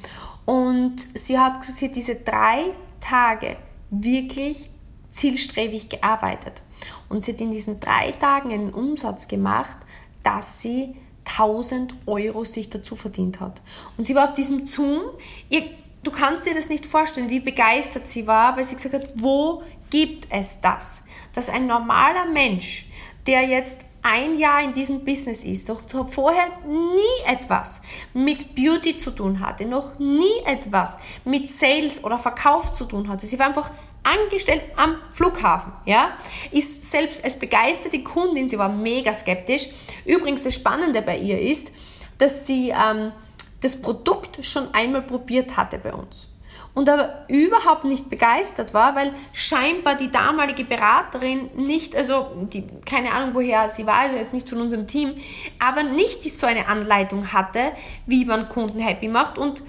Und 0.47 0.97
sie 1.15 1.39
hat, 1.39 1.63
sie 1.65 1.87
hat 1.87 1.97
diese 1.97 2.17
drei 2.17 2.75
Tage 3.01 3.57
wirklich 3.91 4.71
zielstrebig 5.11 5.89
gearbeitet. 5.89 6.63
Und 7.09 7.23
sie 7.23 7.33
hat 7.33 7.41
in 7.41 7.51
diesen 7.51 7.79
drei 7.79 8.13
Tagen 8.13 8.51
einen 8.51 8.73
Umsatz 8.73 9.29
gemacht, 9.29 9.79
dass 10.23 10.61
sie 10.61 10.97
1000 11.27 11.95
Euro 12.07 12.45
sich 12.45 12.69
dazu 12.69 12.97
verdient 12.97 13.41
hat. 13.41 13.61
Und 13.97 14.05
sie 14.05 14.15
war 14.15 14.29
auf 14.29 14.35
diesem 14.35 14.67
Zoom, 14.67 15.01
ihr, 15.49 15.63
du 16.03 16.11
kannst 16.11 16.47
dir 16.47 16.55
das 16.55 16.69
nicht 16.69 16.87
vorstellen, 16.87 17.31
wie 17.31 17.41
begeistert 17.41 18.07
sie 18.07 18.27
war, 18.27 18.57
weil 18.57 18.65
sie 18.65 18.77
gesagt 18.77 18.95
hat, 18.95 19.13
wo 19.17 19.63
gibt 19.91 20.27
es 20.31 20.61
das, 20.61 21.05
dass 21.33 21.49
ein 21.49 21.67
normaler 21.67 22.27
Mensch, 22.27 22.87
der 23.27 23.43
jetzt 23.43 23.79
ein 24.03 24.39
Jahr 24.39 24.63
in 24.63 24.75
diesem 24.75 25.03
Business 25.05 25.45
ist, 25.45 25.69
doch 25.69 25.83
vorher 26.07 26.49
nie 26.69 27.33
etwas 27.33 27.81
mit 28.13 28.55
Beauty 28.55 28.95
zu 28.97 29.11
tun 29.11 29.41
hatte, 29.41 29.65
noch 29.65 29.99
nie 29.99 30.43
etwas 30.45 30.99
mit 31.25 31.49
Sales 31.49 32.05
oder 32.05 32.19
Verkauf 32.19 32.73
zu 32.73 32.85
tun 32.85 33.09
hatte. 33.09 33.25
Sie 33.25 33.39
war 33.39 33.47
einfach 33.47 33.71
angestellt 34.05 34.63
am 34.77 34.97
Flughafen, 35.13 35.73
ja, 35.87 36.17
ist 36.53 36.91
selbst 36.91 37.25
als 37.25 37.39
begeisterte 37.39 38.03
Kundin, 38.03 38.47
sie 38.47 38.59
war 38.59 38.69
mega 38.69 39.13
skeptisch. 39.13 39.69
Übrigens, 40.05 40.45
das 40.45 40.55
Spannende 40.55 41.03
bei 41.03 41.17
ihr 41.17 41.41
ist, 41.41 41.73
dass 42.19 42.47
sie 42.47 42.71
ähm, 42.71 43.13
das 43.61 43.81
Produkt 43.81 44.45
schon 44.45 44.73
einmal 44.75 45.03
probiert 45.03 45.57
hatte 45.57 45.79
bei 45.79 45.93
uns. 45.93 46.29
Und 46.75 46.89
aber 46.89 47.25
überhaupt 47.29 47.85
nicht 47.85 48.11
begeistert 48.11 48.75
war, 48.75 48.97
weil 48.97 49.13
scheinbar 49.33 49.95
die 49.95 50.11
damalige 50.11 50.65
Beraterin 50.65 51.49
nicht, 51.55 51.95
also 51.95 52.33
die, 52.53 52.67
keine 52.85 53.13
Ahnung 53.13 53.31
woher 53.33 53.69
sie 53.69 53.87
war, 53.87 54.01
also 54.01 54.17
jetzt 54.17 54.33
nicht 54.33 54.49
von 54.49 54.61
unserem 54.61 54.87
Team, 54.87 55.15
aber 55.61 55.85
nicht 55.85 56.25
so 56.25 56.47
eine 56.47 56.67
Anleitung 56.67 57.33
hatte, 57.33 57.71
wie 58.07 58.25
man 58.25 58.49
Kunden 58.49 58.81
happy 58.81 59.07
macht. 59.07 59.39
Und 59.39 59.63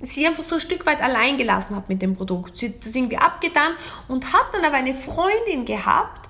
sie 0.00 0.26
einfach 0.26 0.42
so 0.42 0.56
ein 0.56 0.60
Stück 0.60 0.86
weit 0.86 1.02
allein 1.02 1.36
gelassen 1.36 1.76
hat 1.76 1.88
mit 1.88 2.00
dem 2.02 2.16
Produkt. 2.16 2.56
Sie 2.56 2.68
hat 2.68 2.84
das 2.84 2.94
irgendwie 2.94 3.18
abgetan 3.18 3.72
und 4.08 4.32
hat 4.32 4.46
dann 4.52 4.64
aber 4.64 4.76
eine 4.76 4.94
Freundin 4.94 5.64
gehabt, 5.64 6.28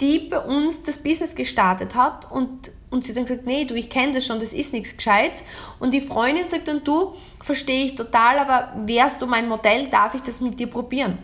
die 0.00 0.20
bei 0.30 0.38
uns 0.38 0.82
das 0.82 0.98
Business 0.98 1.34
gestartet 1.34 1.96
hat 1.96 2.30
und, 2.30 2.70
und 2.90 3.04
sie 3.04 3.12
dann 3.14 3.24
gesagt, 3.24 3.46
nee, 3.46 3.64
du, 3.64 3.74
ich 3.74 3.90
kenne 3.90 4.12
das 4.12 4.26
schon, 4.26 4.38
das 4.38 4.52
ist 4.52 4.72
nichts 4.72 4.96
Gescheites. 4.96 5.44
Und 5.80 5.92
die 5.92 6.00
Freundin 6.00 6.46
sagt 6.46 6.68
dann, 6.68 6.84
du, 6.84 7.14
verstehe 7.40 7.86
ich 7.86 7.96
total, 7.96 8.38
aber 8.38 8.72
wärst 8.86 9.20
du 9.20 9.26
mein 9.26 9.48
Modell, 9.48 9.88
darf 9.88 10.14
ich 10.14 10.22
das 10.22 10.40
mit 10.40 10.60
dir 10.60 10.68
probieren? 10.68 11.18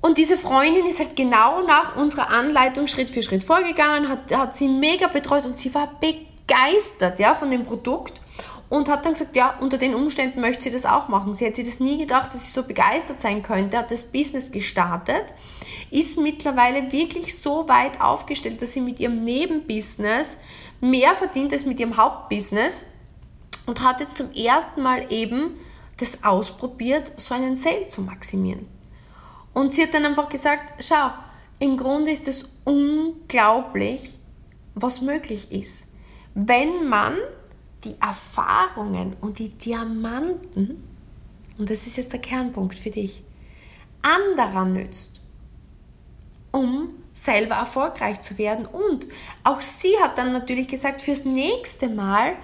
Und 0.00 0.18
diese 0.18 0.36
Freundin 0.36 0.84
ist 0.86 0.98
halt 0.98 1.16
genau 1.16 1.62
nach 1.62 1.96
unserer 1.96 2.30
Anleitung 2.30 2.88
Schritt 2.88 3.10
für 3.10 3.22
Schritt 3.22 3.44
vorgegangen, 3.44 4.08
hat, 4.08 4.36
hat 4.36 4.54
sie 4.54 4.68
mega 4.68 5.06
betreut 5.06 5.46
und 5.46 5.56
sie 5.56 5.72
war 5.72 5.88
begeistert 5.98 7.20
ja, 7.20 7.34
von 7.34 7.50
dem 7.50 7.62
Produkt 7.62 8.20
und 8.68 8.88
hat 8.88 9.04
dann 9.04 9.12
gesagt, 9.12 9.36
ja, 9.36 9.56
unter 9.60 9.78
den 9.78 9.94
Umständen 9.94 10.40
möchte 10.40 10.64
sie 10.64 10.70
das 10.70 10.86
auch 10.86 11.08
machen. 11.08 11.34
Sie 11.34 11.46
hat 11.46 11.56
sich 11.56 11.64
das 11.64 11.80
nie 11.80 11.98
gedacht, 11.98 12.32
dass 12.32 12.46
sie 12.46 12.52
so 12.52 12.62
begeistert 12.62 13.20
sein 13.20 13.42
könnte, 13.42 13.78
hat 13.78 13.90
das 13.90 14.04
Business 14.04 14.50
gestartet, 14.50 15.34
ist 15.90 16.18
mittlerweile 16.18 16.90
wirklich 16.90 17.38
so 17.38 17.68
weit 17.68 18.00
aufgestellt, 18.00 18.60
dass 18.62 18.72
sie 18.72 18.80
mit 18.80 19.00
ihrem 19.00 19.24
Nebenbusiness 19.24 20.38
mehr 20.80 21.14
verdient 21.14 21.52
als 21.52 21.66
mit 21.66 21.78
ihrem 21.78 21.96
Hauptbusiness 21.96 22.84
und 23.66 23.82
hat 23.82 24.00
jetzt 24.00 24.16
zum 24.16 24.32
ersten 24.32 24.82
Mal 24.82 25.12
eben 25.12 25.56
das 25.98 26.24
ausprobiert, 26.24 27.12
so 27.16 27.34
einen 27.34 27.56
Sale 27.56 27.88
zu 27.88 28.02
maximieren. 28.02 28.66
Und 29.52 29.72
sie 29.72 29.82
hat 29.82 29.94
dann 29.94 30.04
einfach 30.04 30.28
gesagt, 30.28 30.74
schau, 30.82 31.10
im 31.60 31.76
Grunde 31.76 32.10
ist 32.10 32.26
es 32.26 32.48
unglaublich, 32.64 34.18
was 34.74 35.00
möglich 35.00 35.52
ist. 35.52 35.88
Wenn 36.34 36.88
man 36.88 37.16
die 37.84 37.96
Erfahrungen 38.00 39.16
und 39.20 39.38
die 39.38 39.50
Diamanten, 39.50 40.82
und 41.58 41.70
das 41.70 41.86
ist 41.86 41.96
jetzt 41.96 42.12
der 42.12 42.20
Kernpunkt 42.20 42.78
für 42.78 42.90
dich, 42.90 43.22
anderer 44.02 44.64
nützt, 44.64 45.20
um 46.50 46.90
selber 47.12 47.54
erfolgreich 47.54 48.20
zu 48.20 48.38
werden. 48.38 48.66
Und 48.66 49.06
auch 49.44 49.60
sie 49.60 49.94
hat 50.02 50.18
dann 50.18 50.32
natürlich 50.32 50.68
gesagt, 50.68 51.00
fürs 51.00 51.24
nächste 51.24 51.88
Mal 51.88 52.36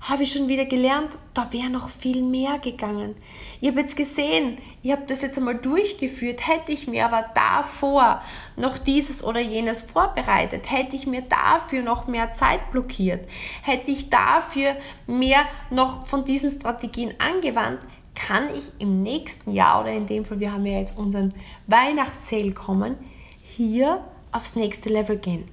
habe 0.00 0.22
ich 0.22 0.32
schon 0.32 0.48
wieder 0.48 0.64
gelernt, 0.64 1.16
da 1.34 1.52
wäre 1.52 1.70
noch 1.70 1.88
viel 1.88 2.22
mehr 2.22 2.58
gegangen. 2.58 3.14
Ich 3.60 3.68
habe 3.68 3.80
jetzt 3.80 3.96
gesehen, 3.96 4.58
ich 4.82 4.92
habe 4.92 5.02
das 5.06 5.22
jetzt 5.22 5.38
einmal 5.38 5.56
durchgeführt, 5.56 6.46
hätte 6.46 6.72
ich 6.72 6.86
mir 6.86 7.04
aber 7.04 7.26
davor 7.34 8.22
noch 8.56 8.78
dieses 8.78 9.24
oder 9.24 9.40
jenes 9.40 9.82
vorbereitet, 9.82 10.70
hätte 10.70 10.96
ich 10.96 11.06
mir 11.06 11.22
dafür 11.22 11.82
noch 11.82 12.06
mehr 12.06 12.32
Zeit 12.32 12.70
blockiert, 12.70 13.26
hätte 13.62 13.90
ich 13.90 14.10
dafür 14.10 14.76
mehr 15.06 15.40
noch 15.70 16.06
von 16.06 16.24
diesen 16.24 16.50
Strategien 16.50 17.14
angewandt, 17.18 17.80
kann 18.14 18.48
ich 18.54 18.72
im 18.78 19.02
nächsten 19.02 19.52
Jahr 19.52 19.82
oder 19.82 19.92
in 19.92 20.06
dem 20.06 20.24
Fall, 20.24 20.40
wir 20.40 20.52
haben 20.52 20.66
ja 20.66 20.78
jetzt 20.78 20.98
unseren 20.98 21.32
Weihnachtssale 21.66 22.52
kommen, 22.52 22.96
hier 23.42 24.04
aufs 24.32 24.56
nächste 24.56 24.88
Level 24.88 25.16
gehen. 25.16 25.48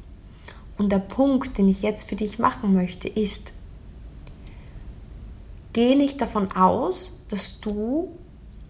Und 0.77 0.91
der 0.91 0.99
Punkt, 0.99 1.58
den 1.58 1.69
ich 1.69 1.81
jetzt 1.81 2.10
für 2.10 2.15
dich 2.15 2.39
machen 2.39 2.73
möchte, 2.73 3.08
ist, 3.08 3.53
Geh 5.75 5.93
nicht 5.93 6.21
davon 6.21 6.49
aus, 6.53 7.11
dass 7.27 7.59
du 7.59 8.17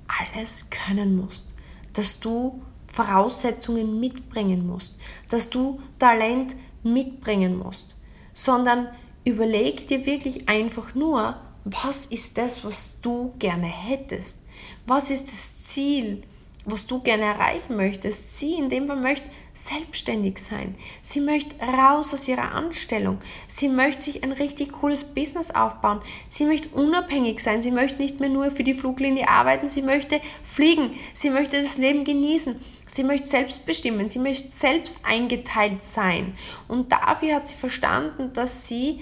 alles 0.08 0.72
können 0.72 1.16
musst, 1.16 1.46
dass 1.94 2.20
du 2.20 2.64
Voraussetzungen 2.92 4.00
mitbringen 4.00 4.66
musst, 4.66 4.98
dass 5.30 5.52
du 5.52 5.80
Talent 6.00 6.56
mitbringen 6.82 7.60
musst, 7.60 7.96
sondern 8.34 8.88
überleg 9.24 9.86
dir 9.86 10.08
wirklich 10.08 10.50
einfach 10.50 10.96
nur, 10.96 11.40
was 11.64 12.08
ist 12.08 12.40
das, 12.40 12.66
was 12.66 13.00
du 13.02 13.36
gerne 13.38 13.68
hättest? 13.68 14.40
Was 14.88 15.12
ist 15.12 15.28
das 15.28 15.58
Ziel, 15.58 16.24
was 16.66 16.88
du 16.88 17.02
gerne 17.02 17.26
erreichen 17.26 17.76
möchtest? 17.76 18.40
Sie 18.40 18.56
in 18.56 18.70
dem 18.70 18.88
Fall 18.88 19.00
möchte 19.00 19.30
selbstständig 19.56 20.38
sein. 20.38 20.76
Sie 21.02 21.22
möchte 21.22 21.56
raus 21.60 22.14
aus 22.14 22.28
ihrer 22.28 22.52
Anstellung. 22.52 23.20
Sie 23.48 23.70
möchte 23.70 24.04
sich 24.04 24.24
ein 24.24 24.34
richtig 24.34 24.74
cooles 24.74 25.06
Business 25.06 25.50
aufbauen. 25.50 26.02
Sie 26.28 26.46
möchte 26.46 26.70
unabhängig 26.70 27.40
sein. 27.40 27.62
Sie 27.62 27.72
möchte 27.72 28.02
nicht 28.02 28.20
mehr 28.20 28.30
nur 28.30 28.52
für 28.52 28.64
die 28.64 28.74
Fluglinie 28.74 29.30
arbeiten. 29.30 29.70
Sie 29.70 29.82
möchte 29.82 30.22
fliegen. 30.44 30.92
Sie 31.14 31.30
möchte 31.30 31.58
das 31.58 31.78
Leben 31.78 32.04
genießen. 32.04 32.58
Sie 32.86 33.04
möchte 33.04 33.28
selbst 33.28 33.66
bestimmen. 33.66 34.10
Sie 34.10 34.20
möchte 34.20 34.52
selbst 34.52 35.00
eingeteilt 35.04 35.84
sein. 35.84 36.36
Und 36.68 36.92
dafür 36.92 37.36
hat 37.36 37.48
sie 37.48 37.56
verstanden, 37.56 38.34
dass 38.34 38.68
sie 38.68 39.02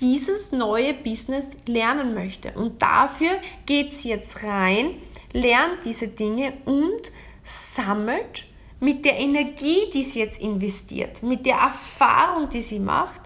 dieses 0.00 0.52
neue 0.52 0.94
Business 0.94 1.50
lernen 1.66 2.14
möchte. 2.14 2.52
Und 2.52 2.80
dafür 2.80 3.38
geht 3.66 3.92
sie 3.92 4.08
jetzt 4.08 4.42
rein, 4.42 4.96
lernt 5.34 5.84
diese 5.84 6.08
Dinge 6.08 6.54
und 6.64 7.12
sammelt 7.44 8.46
mit 8.82 9.04
der 9.04 9.16
Energie, 9.16 9.88
die 9.94 10.02
sie 10.02 10.18
jetzt 10.18 10.42
investiert, 10.42 11.22
mit 11.22 11.46
der 11.46 11.54
Erfahrung, 11.54 12.48
die 12.48 12.60
sie 12.60 12.80
macht, 12.80 13.20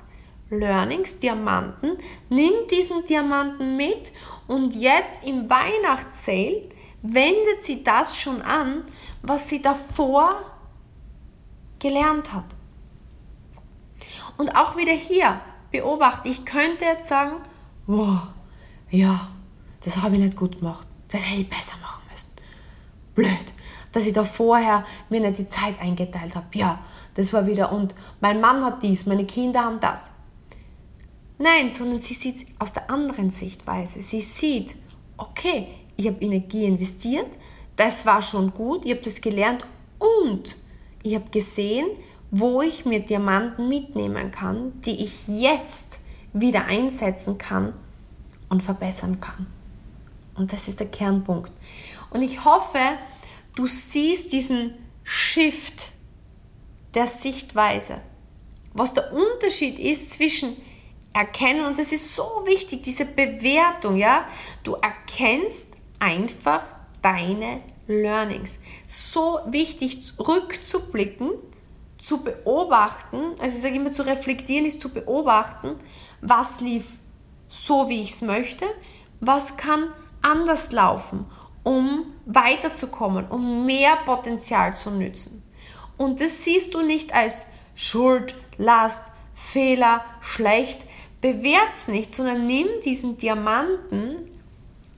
Learnings, 0.51 1.19
Diamanten, 1.19 1.97
nimmt 2.29 2.71
diesen 2.71 3.07
Diamanten 3.07 3.75
mit 3.75 4.12
und 4.47 4.75
jetzt 4.75 5.25
im 5.25 5.49
Weihnachtssale 5.49 6.69
wendet 7.01 7.62
sie 7.62 7.83
das 7.83 8.19
schon 8.19 8.42
an, 8.42 8.85
was 9.23 9.49
sie 9.49 9.62
davor 9.62 10.42
gelernt 11.79 12.35
hat. 12.35 12.55
Und 14.37 14.55
auch 14.57 14.77
wieder 14.77 14.92
hier 14.92 15.40
beobachte, 15.73 16.29
ich 16.29 16.45
könnte 16.45 16.85
jetzt 16.85 17.09
sagen, 17.09 17.37
wow, 17.87 18.29
ja, 18.90 19.31
das 19.81 20.03
habe 20.03 20.16
ich 20.16 20.21
nicht 20.21 20.37
gut 20.37 20.59
gemacht, 20.59 20.87
das 21.09 21.23
hätte 21.23 21.40
ich 21.40 21.49
besser 21.49 21.79
machen 21.79 22.03
müssen. 22.12 22.31
Blöd 23.14 23.56
dass 23.96 24.06
ich 24.06 24.12
da 24.12 24.24
vorher 24.24 24.85
mir 25.09 25.20
nicht 25.20 25.38
die 25.38 25.48
Zeit 25.48 25.80
eingeteilt 25.80 26.35
habe. 26.35 26.46
Ja, 26.52 26.80
das 27.14 27.32
war 27.32 27.46
wieder 27.46 27.72
und 27.72 27.94
mein 28.20 28.42
Mann 28.42 28.62
hat 28.62 28.82
dies, 28.82 29.06
meine 29.06 29.24
Kinder 29.24 29.64
haben 29.64 29.80
das. 29.80 30.12
Nein, 31.38 31.70
sondern 31.70 32.00
sie 32.00 32.12
sieht 32.12 32.37
es 32.37 32.46
aus 32.59 32.74
der 32.74 32.90
anderen 32.90 33.30
Sichtweise. 33.30 34.02
Sie 34.02 34.20
sieht, 34.20 34.76
okay, 35.16 35.68
ich 35.96 36.06
habe 36.09 36.20
Energie 36.20 36.66
investiert, 36.66 37.38
das 37.76 38.04
war 38.04 38.20
schon 38.20 38.52
gut, 38.52 38.85
ich 38.85 38.90
habe 38.90 39.00
das 39.00 39.22
gelernt 39.22 39.66
und 39.98 40.59
ich 41.02 41.14
habe 41.14 41.30
gesehen, 41.30 41.87
wo 42.30 42.61
ich 42.61 42.85
mir 42.85 43.00
Diamanten 43.00 43.66
mitnehmen 43.66 44.30
kann, 44.30 44.78
die 44.82 45.02
ich 45.02 45.26
jetzt 45.26 46.00
wieder 46.35 46.66
einsetzen 46.66 47.38
kann 47.38 47.72
und 48.50 48.62
verbessern 48.62 49.20
kann. 49.22 49.46
Und 50.35 50.52
das 50.52 50.68
ist 50.68 50.80
der 50.80 50.88
Kernpunkt. 50.88 51.50
Und 52.11 52.20
ich 52.20 52.44
hoffe, 52.44 52.78
Du 53.57 53.66
siehst 53.66 54.33
diesen 54.33 54.75
Shift 55.03 55.88
der 56.95 57.07
Sichtweise. 57.07 58.03
Was 58.75 58.92
der 58.92 59.12
Unterschied 59.12 59.79
ist 59.79 60.12
zwischen 60.12 60.57
erkennen, 61.14 61.64
und 61.64 61.79
das 61.79 61.90
ist 61.90 62.14
so 62.14 62.42
wichtig, 62.45 62.83
diese 62.83 63.07
Bewertung, 63.07 63.97
ja. 63.97 64.29
Du 64.62 64.75
erkennst 64.75 65.69
einfach 65.99 66.77
deine 67.01 67.62
Learnings. 67.87 68.59
So 68.87 69.40
wichtig, 69.47 70.12
rückzublicken, 70.19 71.31
zu 71.99 72.23
beobachten, 72.23 73.35
also 73.38 73.57
ich 73.57 73.62
sage 73.62 73.77
immer 73.77 73.92
zu 73.92 74.03
reflektieren 74.05 74.66
ist 74.66 74.83
zu 74.83 74.90
beobachten, 74.90 75.81
was 76.21 76.61
lief 76.61 76.92
so, 77.49 77.88
wie 77.88 78.03
ich 78.03 78.11
es 78.11 78.23
möchte, 78.23 78.66
was 79.21 79.57
kann 79.57 79.90
anders 80.21 80.73
laufen, 80.73 81.25
um 81.62 82.12
weiterzukommen, 82.26 83.28
um 83.28 83.64
mehr 83.64 83.96
Potenzial 84.04 84.76
zu 84.76 84.90
nützen. 84.90 85.42
Und 85.96 86.20
das 86.20 86.44
siehst 86.44 86.74
du 86.74 86.82
nicht 86.82 87.14
als 87.14 87.46
Schuld, 87.74 88.34
Last, 88.58 89.12
Fehler, 89.34 90.04
schlecht, 90.20 90.86
bewert's 91.20 91.88
nicht, 91.88 92.12
sondern 92.12 92.46
nimm 92.46 92.66
diesen 92.84 93.16
Diamanten, 93.16 94.30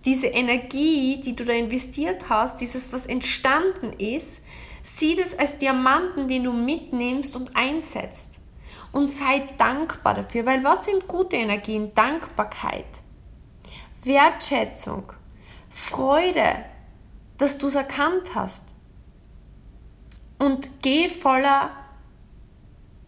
diese 0.04 0.28
Energie, 0.28 1.20
die 1.20 1.36
du 1.36 1.44
da 1.44 1.52
investiert 1.52 2.28
hast, 2.28 2.60
dieses, 2.60 2.92
was 2.92 3.06
entstanden 3.06 3.92
ist, 3.98 4.42
sieh 4.82 5.16
das 5.16 5.38
als 5.38 5.58
Diamanten, 5.58 6.28
den 6.28 6.44
du 6.44 6.52
mitnimmst 6.52 7.36
und 7.36 7.54
einsetzt. 7.56 8.40
Und 8.90 9.06
sei 9.06 9.46
dankbar 9.58 10.14
dafür, 10.14 10.46
weil 10.46 10.64
was 10.64 10.84
sind 10.84 11.06
gute 11.06 11.36
Energien? 11.36 11.92
Dankbarkeit, 11.94 12.86
Wertschätzung, 14.02 15.12
Freude, 15.68 16.64
dass 17.38 17.58
du 17.58 17.68
es 17.68 17.74
erkannt 17.74 18.34
hast. 18.34 18.74
Und 20.38 20.70
geh 20.82 21.08
voller 21.08 21.70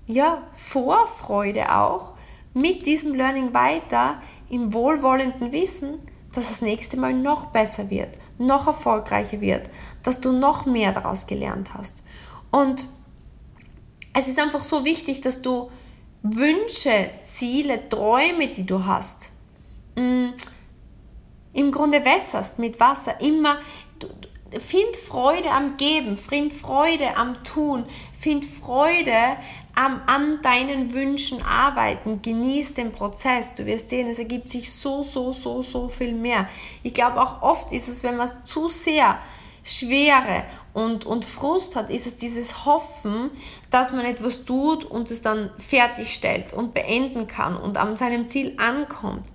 ja, 0.07 0.43
Vorfreude 0.53 1.75
auch 1.77 2.15
mit 2.55 2.87
diesem 2.87 3.15
Learning 3.15 3.55
weiter 3.55 4.21
im 4.49 4.73
wohlwollenden 4.73 5.53
Wissen, 5.53 6.01
dass 6.33 6.49
das 6.49 6.63
nächste 6.63 6.97
Mal 6.97 7.13
noch 7.13 7.47
besser 7.47 7.91
wird, 7.91 8.19
noch 8.39 8.67
erfolgreicher 8.67 9.41
wird, 9.41 9.71
dass 10.03 10.21
du 10.21 10.33
noch 10.33 10.67
mehr 10.67 10.93
daraus 10.93 11.27
gelernt 11.27 11.75
hast. 11.75 12.03
Und 12.51 12.89
es 14.13 14.29
ist 14.29 14.41
einfach 14.41 14.61
so 14.61 14.85
wichtig, 14.85 15.21
dass 15.21 15.43
du 15.43 15.71
Wünsche, 16.23 17.11
Ziele, 17.23 17.89
Träume, 17.89 18.49
die 18.49 18.67
du 18.67 18.85
hast, 18.85 19.31
mm, 19.97 20.31
im 21.53 21.73
Grunde 21.73 22.05
wässerst 22.05 22.59
mit 22.59 22.79
Wasser. 22.79 23.21
Immer, 23.21 23.59
find 24.59 24.97
Freude 24.97 25.51
am 25.51 25.77
Geben, 25.77 26.17
find 26.17 26.53
Freude 26.53 27.17
am 27.17 27.43
Tun, 27.45 27.85
find 28.19 28.45
Freude 28.45 29.37
am, 29.75 30.03
an 30.07 30.41
deinen 30.43 30.93
Wünschen 30.93 31.43
arbeiten, 31.43 32.21
genieß 32.23 32.75
den 32.75 32.93
Prozess. 32.93 33.55
Du 33.55 33.67
wirst 33.67 33.89
sehen, 33.89 34.09
es 34.09 34.19
ergibt 34.19 34.51
sich 34.51 34.73
so, 34.73 35.03
so, 35.03 35.33
so, 35.33 35.63
so 35.63 35.89
viel 35.89 36.15
mehr. 36.15 36.49
Ich 36.83 36.95
glaube 36.95 37.21
auch 37.21 37.43
oft 37.43 37.73
ist 37.73 37.89
es, 37.89 38.03
wenn 38.03 38.17
man 38.17 38.29
zu 38.45 38.69
sehr 38.69 39.19
Schwere 39.63 40.45
und, 40.73 41.05
und 41.05 41.25
Frust 41.25 41.77
hat, 41.77 41.91
ist 41.91 42.07
es 42.07 42.17
dieses 42.17 42.65
Hoffen, 42.65 43.31
dass 43.69 43.93
man 43.93 44.07
etwas 44.07 44.45
tut 44.45 44.85
und 44.85 45.11
es 45.11 45.21
dann 45.21 45.51
fertigstellt 45.59 46.55
und 46.55 46.73
beenden 46.73 47.27
kann 47.27 47.57
und 47.57 47.77
an 47.77 47.95
seinem 47.95 48.27
Ziel 48.27 48.55
ankommt. 48.57 49.29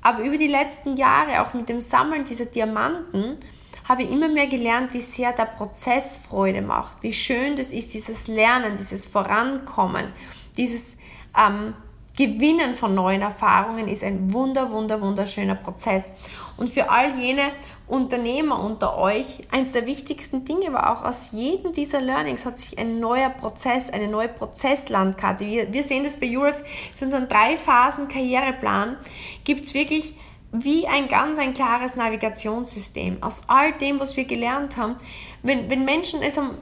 Aber 0.00 0.22
über 0.22 0.38
die 0.38 0.46
letzten 0.46 0.96
Jahre, 0.96 1.42
auch 1.42 1.54
mit 1.54 1.68
dem 1.68 1.80
Sammeln 1.80 2.24
dieser 2.24 2.46
Diamanten, 2.46 3.38
habe 3.88 4.02
ich 4.02 4.10
immer 4.10 4.28
mehr 4.28 4.46
gelernt, 4.46 4.94
wie 4.94 5.00
sehr 5.00 5.32
der 5.32 5.44
Prozess 5.44 6.18
Freude 6.18 6.62
macht, 6.62 7.02
wie 7.02 7.12
schön 7.12 7.56
das 7.56 7.72
ist, 7.72 7.94
dieses 7.94 8.26
Lernen, 8.28 8.76
dieses 8.76 9.06
Vorankommen, 9.06 10.12
dieses 10.56 10.96
ähm, 11.38 11.74
Gewinnen 12.16 12.74
von 12.74 12.94
neuen 12.94 13.22
Erfahrungen 13.22 13.88
ist 13.88 14.04
ein 14.04 14.32
wunder, 14.32 14.70
wunder, 14.70 15.00
wunderschöner 15.00 15.56
Prozess. 15.56 16.12
Und 16.56 16.70
für 16.70 16.88
all 16.88 17.18
jene 17.18 17.42
Unternehmer 17.88 18.62
unter 18.62 18.96
euch, 18.96 19.40
eines 19.50 19.72
der 19.72 19.86
wichtigsten 19.86 20.44
Dinge 20.44 20.72
war 20.72 20.92
auch, 20.92 21.04
aus 21.04 21.32
jedem 21.32 21.72
dieser 21.72 22.00
Learnings 22.00 22.46
hat 22.46 22.60
sich 22.60 22.78
ein 22.78 23.00
neuer 23.00 23.30
Prozess, 23.30 23.90
eine 23.90 24.06
neue 24.06 24.28
Prozesslandkarte. 24.28 25.44
Wir, 25.44 25.72
wir 25.72 25.82
sehen 25.82 26.04
das 26.04 26.16
bei 26.16 26.28
Europe 26.30 26.64
für 26.94 27.06
unseren 27.06 27.28
drei 27.28 27.56
Phasen 27.56 28.06
Karriereplan, 28.06 28.96
gibt 29.42 29.64
es 29.66 29.74
wirklich 29.74 30.14
wie 30.56 30.86
ein 30.86 31.08
ganz 31.08 31.38
ein 31.38 31.52
klares 31.52 31.96
Navigationssystem. 31.96 33.20
Aus 33.22 33.42
all 33.48 33.72
dem, 33.72 33.98
was 33.98 34.16
wir 34.16 34.24
gelernt 34.24 34.76
haben, 34.76 34.96
wenn, 35.42 35.68
wenn 35.68 35.84
Menschen 35.84 36.22
es 36.22 36.36
haben, 36.36 36.58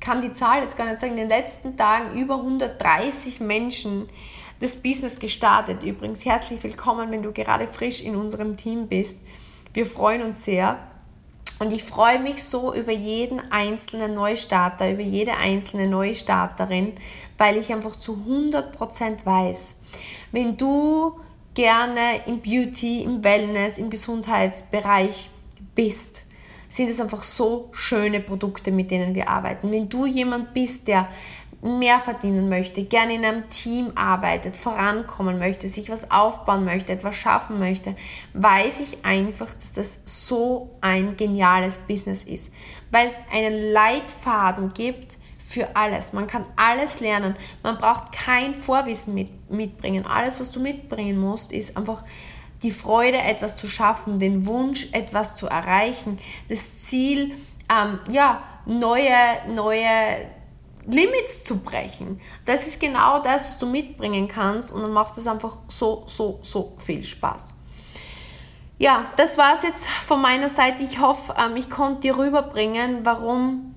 kann 0.00 0.20
die 0.20 0.32
Zahl 0.32 0.62
jetzt 0.62 0.76
gar 0.76 0.86
nicht 0.86 0.98
sagen, 0.98 1.12
in 1.12 1.18
den 1.18 1.28
letzten 1.28 1.76
Tagen 1.76 2.18
über 2.18 2.36
130 2.36 3.40
Menschen 3.40 4.08
das 4.58 4.74
Business 4.74 5.20
gestartet. 5.20 5.84
Übrigens 5.84 6.24
herzlich 6.24 6.62
willkommen, 6.64 7.12
wenn 7.12 7.22
du 7.22 7.32
gerade 7.32 7.68
frisch 7.68 8.02
in 8.02 8.16
unserem 8.16 8.56
Team 8.56 8.88
bist. 8.88 9.24
Wir 9.72 9.86
freuen 9.86 10.22
uns 10.22 10.44
sehr. 10.44 10.78
Und 11.60 11.72
ich 11.72 11.84
freue 11.84 12.18
mich 12.18 12.42
so 12.42 12.74
über 12.74 12.92
jeden 12.92 13.40
einzelnen 13.52 14.14
Neustarter, 14.14 14.90
über 14.90 15.02
jede 15.02 15.36
einzelne 15.36 15.86
Neustarterin, 15.86 16.94
weil 17.38 17.56
ich 17.56 17.72
einfach 17.72 17.96
zu 17.96 18.24
100% 18.28 19.24
weiß, 19.24 19.80
wenn 20.32 20.56
du 20.56 21.18
gerne 21.56 22.20
im 22.26 22.40
Beauty, 22.40 23.02
im 23.02 23.24
Wellness, 23.24 23.78
im 23.78 23.90
Gesundheitsbereich 23.90 25.30
bist, 25.74 26.26
sind 26.68 26.90
es 26.90 27.00
einfach 27.00 27.24
so 27.24 27.70
schöne 27.72 28.20
Produkte, 28.20 28.70
mit 28.70 28.90
denen 28.90 29.14
wir 29.14 29.28
arbeiten. 29.28 29.72
Wenn 29.72 29.88
du 29.88 30.06
jemand 30.06 30.52
bist, 30.52 30.86
der 30.86 31.08
mehr 31.62 31.98
verdienen 31.98 32.50
möchte, 32.50 32.84
gerne 32.84 33.14
in 33.14 33.24
einem 33.24 33.48
Team 33.48 33.90
arbeitet, 33.94 34.56
vorankommen 34.56 35.38
möchte, 35.38 35.66
sich 35.66 35.88
was 35.88 36.10
aufbauen 36.10 36.64
möchte, 36.64 36.92
etwas 36.92 37.16
schaffen 37.16 37.58
möchte, 37.58 37.96
weiß 38.34 38.80
ich 38.80 39.04
einfach, 39.04 39.52
dass 39.54 39.72
das 39.72 40.02
so 40.04 40.70
ein 40.82 41.16
geniales 41.16 41.78
Business 41.78 42.24
ist, 42.24 42.52
weil 42.90 43.06
es 43.06 43.18
einen 43.32 43.72
Leitfaden 43.72 44.74
gibt, 44.74 45.16
für 45.46 45.76
alles. 45.76 46.12
Man 46.12 46.26
kann 46.26 46.44
alles 46.56 47.00
lernen. 47.00 47.36
Man 47.62 47.78
braucht 47.78 48.12
kein 48.12 48.54
Vorwissen 48.54 49.14
mit, 49.14 49.50
mitbringen. 49.50 50.06
Alles, 50.06 50.40
was 50.40 50.50
du 50.50 50.60
mitbringen 50.60 51.18
musst, 51.18 51.52
ist 51.52 51.76
einfach 51.76 52.04
die 52.62 52.70
Freude, 52.70 53.18
etwas 53.18 53.56
zu 53.56 53.66
schaffen, 53.66 54.18
den 54.18 54.46
Wunsch, 54.46 54.88
etwas 54.92 55.34
zu 55.34 55.46
erreichen, 55.46 56.18
das 56.48 56.82
Ziel, 56.82 57.36
ähm, 57.70 58.00
ja, 58.10 58.42
neue, 58.64 59.12
neue 59.54 59.88
Limits 60.86 61.44
zu 61.44 61.58
brechen. 61.58 62.20
Das 62.44 62.66
ist 62.66 62.80
genau 62.80 63.20
das, 63.20 63.44
was 63.44 63.58
du 63.58 63.66
mitbringen 63.66 64.26
kannst 64.26 64.72
und 64.72 64.82
dann 64.82 64.92
macht 64.92 65.16
es 65.18 65.26
einfach 65.26 65.62
so, 65.68 66.04
so, 66.06 66.38
so 66.42 66.74
viel 66.78 67.02
Spaß. 67.02 67.52
Ja, 68.78 69.04
das 69.16 69.38
war 69.38 69.54
es 69.54 69.62
jetzt 69.62 69.86
von 69.86 70.20
meiner 70.20 70.48
Seite. 70.48 70.82
Ich 70.82 71.00
hoffe, 71.00 71.34
ähm, 71.38 71.56
ich 71.56 71.70
konnte 71.70 72.00
dir 72.00 72.18
rüberbringen, 72.18 73.04
warum 73.04 73.75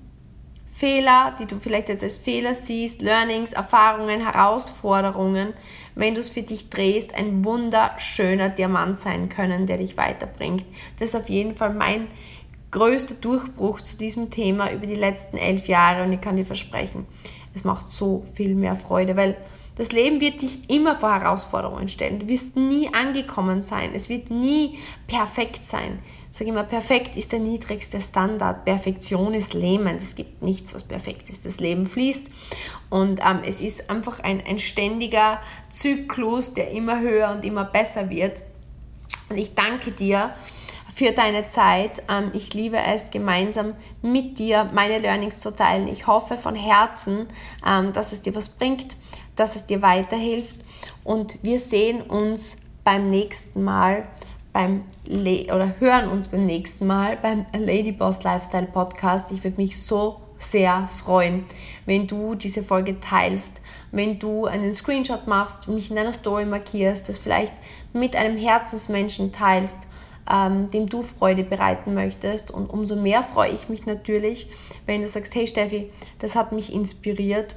Fehler, 0.70 1.34
die 1.38 1.46
du 1.46 1.56
vielleicht 1.56 1.88
jetzt 1.88 2.04
als 2.04 2.16
Fehler 2.16 2.54
siehst, 2.54 3.02
Learnings, 3.02 3.52
Erfahrungen, 3.52 4.24
Herausforderungen, 4.24 5.52
wenn 5.94 6.14
du 6.14 6.20
es 6.20 6.30
für 6.30 6.42
dich 6.42 6.70
drehst, 6.70 7.14
ein 7.14 7.44
wunderschöner 7.44 8.48
Diamant 8.48 8.98
sein 8.98 9.28
können, 9.28 9.66
der 9.66 9.78
dich 9.78 9.96
weiterbringt. 9.96 10.64
Das 10.98 11.10
ist 11.10 11.16
auf 11.16 11.28
jeden 11.28 11.56
Fall 11.56 11.74
mein 11.74 12.06
größter 12.70 13.16
Durchbruch 13.16 13.80
zu 13.80 13.98
diesem 13.98 14.30
Thema 14.30 14.70
über 14.70 14.86
die 14.86 14.94
letzten 14.94 15.36
elf 15.36 15.66
Jahre 15.66 16.04
und 16.04 16.12
ich 16.12 16.20
kann 16.20 16.36
dir 16.36 16.46
versprechen, 16.46 17.06
es 17.52 17.64
macht 17.64 17.88
so 17.88 18.22
viel 18.34 18.54
mehr 18.54 18.76
Freude, 18.76 19.16
weil 19.16 19.36
das 19.74 19.92
Leben 19.92 20.20
wird 20.20 20.42
dich 20.42 20.70
immer 20.70 20.94
vor 20.94 21.12
Herausforderungen 21.12 21.88
stellen. 21.88 22.18
Du 22.18 22.28
wirst 22.28 22.56
nie 22.56 22.92
angekommen 22.92 23.62
sein. 23.62 23.92
Es 23.94 24.08
wird 24.08 24.30
nie 24.30 24.78
perfekt 25.06 25.64
sein 25.64 26.00
sage 26.30 26.50
immer, 26.50 26.64
perfekt 26.64 27.16
ist 27.16 27.32
der 27.32 27.40
niedrigste 27.40 28.00
Standard. 28.00 28.64
Perfektion 28.64 29.34
ist 29.34 29.54
lähmend. 29.54 30.00
Es 30.00 30.14
gibt 30.14 30.42
nichts, 30.42 30.74
was 30.74 30.84
perfekt 30.84 31.28
ist. 31.28 31.44
Das 31.44 31.60
Leben 31.60 31.86
fließt 31.86 32.30
und 32.90 33.20
ähm, 33.24 33.40
es 33.46 33.60
ist 33.60 33.90
einfach 33.90 34.20
ein, 34.20 34.42
ein 34.46 34.58
ständiger 34.58 35.40
Zyklus, 35.70 36.54
der 36.54 36.70
immer 36.70 37.00
höher 37.00 37.30
und 37.30 37.44
immer 37.44 37.64
besser 37.64 38.10
wird. 38.10 38.42
Und 39.28 39.38
ich 39.38 39.54
danke 39.54 39.92
dir 39.92 40.34
für 40.92 41.12
deine 41.12 41.44
Zeit. 41.44 42.02
Ähm, 42.08 42.30
ich 42.34 42.52
liebe 42.52 42.76
es, 42.76 43.10
gemeinsam 43.10 43.74
mit 44.02 44.38
dir 44.38 44.68
meine 44.74 44.98
Learnings 44.98 45.40
zu 45.40 45.54
teilen. 45.54 45.88
Ich 45.88 46.06
hoffe 46.06 46.36
von 46.36 46.54
Herzen, 46.54 47.26
ähm, 47.66 47.92
dass 47.92 48.12
es 48.12 48.22
dir 48.22 48.34
was 48.34 48.48
bringt, 48.48 48.96
dass 49.36 49.56
es 49.56 49.66
dir 49.66 49.82
weiterhilft. 49.82 50.56
Und 51.04 51.38
wir 51.42 51.58
sehen 51.58 52.02
uns 52.02 52.56
beim 52.84 53.08
nächsten 53.08 53.62
Mal 53.62 54.08
beim 54.52 54.84
Le 55.04 55.52
oder 55.54 55.74
hören 55.78 56.08
uns 56.08 56.28
beim 56.28 56.44
nächsten 56.44 56.86
Mal 56.86 57.16
beim 57.16 57.46
Ladyboss 57.56 58.22
Lifestyle 58.22 58.66
Podcast. 58.66 59.32
Ich 59.32 59.44
würde 59.44 59.56
mich 59.56 59.80
so 59.82 60.20
sehr 60.38 60.88
freuen, 60.88 61.44
wenn 61.86 62.06
du 62.06 62.34
diese 62.34 62.62
Folge 62.62 62.98
teilst, 62.98 63.60
wenn 63.92 64.18
du 64.18 64.46
einen 64.46 64.72
Screenshot 64.72 65.26
machst, 65.26 65.68
mich 65.68 65.90
in 65.90 65.96
deiner 65.96 66.12
Story 66.12 66.46
markierst, 66.46 67.08
das 67.08 67.18
vielleicht 67.18 67.52
mit 67.92 68.16
einem 68.16 68.38
Herzensmenschen 68.38 69.32
teilst, 69.32 69.86
ähm, 70.32 70.68
dem 70.68 70.86
du 70.86 71.02
Freude 71.02 71.44
bereiten 71.44 71.94
möchtest. 71.94 72.50
Und 72.50 72.70
umso 72.70 72.96
mehr 72.96 73.22
freue 73.22 73.52
ich 73.52 73.68
mich 73.68 73.86
natürlich, 73.86 74.48
wenn 74.86 75.02
du 75.02 75.08
sagst, 75.08 75.34
hey 75.34 75.46
Steffi, 75.46 75.90
das 76.18 76.36
hat 76.36 76.52
mich 76.52 76.72
inspiriert 76.72 77.56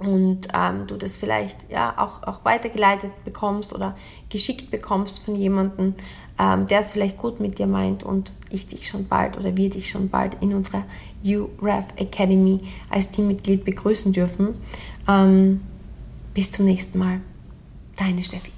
und 0.00 0.48
ähm, 0.54 0.86
du 0.86 0.96
das 0.96 1.16
vielleicht 1.16 1.70
ja 1.70 1.94
auch, 1.98 2.22
auch 2.22 2.44
weitergeleitet 2.44 3.12
bekommst 3.24 3.74
oder 3.74 3.96
geschickt 4.28 4.70
bekommst 4.70 5.24
von 5.24 5.36
jemandem, 5.36 5.94
ähm, 6.38 6.66
der 6.66 6.80
es 6.80 6.92
vielleicht 6.92 7.18
gut 7.18 7.40
mit 7.40 7.58
dir 7.58 7.66
meint 7.66 8.02
und 8.02 8.32
ich 8.50 8.66
dich 8.66 8.88
schon 8.88 9.06
bald 9.06 9.36
oder 9.36 9.56
wir 9.56 9.68
dich 9.68 9.90
schon 9.90 10.08
bald 10.08 10.36
in 10.40 10.54
unserer 10.54 10.84
UREF 11.24 11.86
Academy 11.96 12.58
als 12.88 13.10
Teammitglied 13.10 13.64
begrüßen 13.64 14.12
dürfen. 14.12 14.56
Ähm, 15.08 15.60
bis 16.32 16.50
zum 16.50 16.64
nächsten 16.64 16.98
Mal. 16.98 17.20
Deine 17.96 18.22
Steffi. 18.22 18.52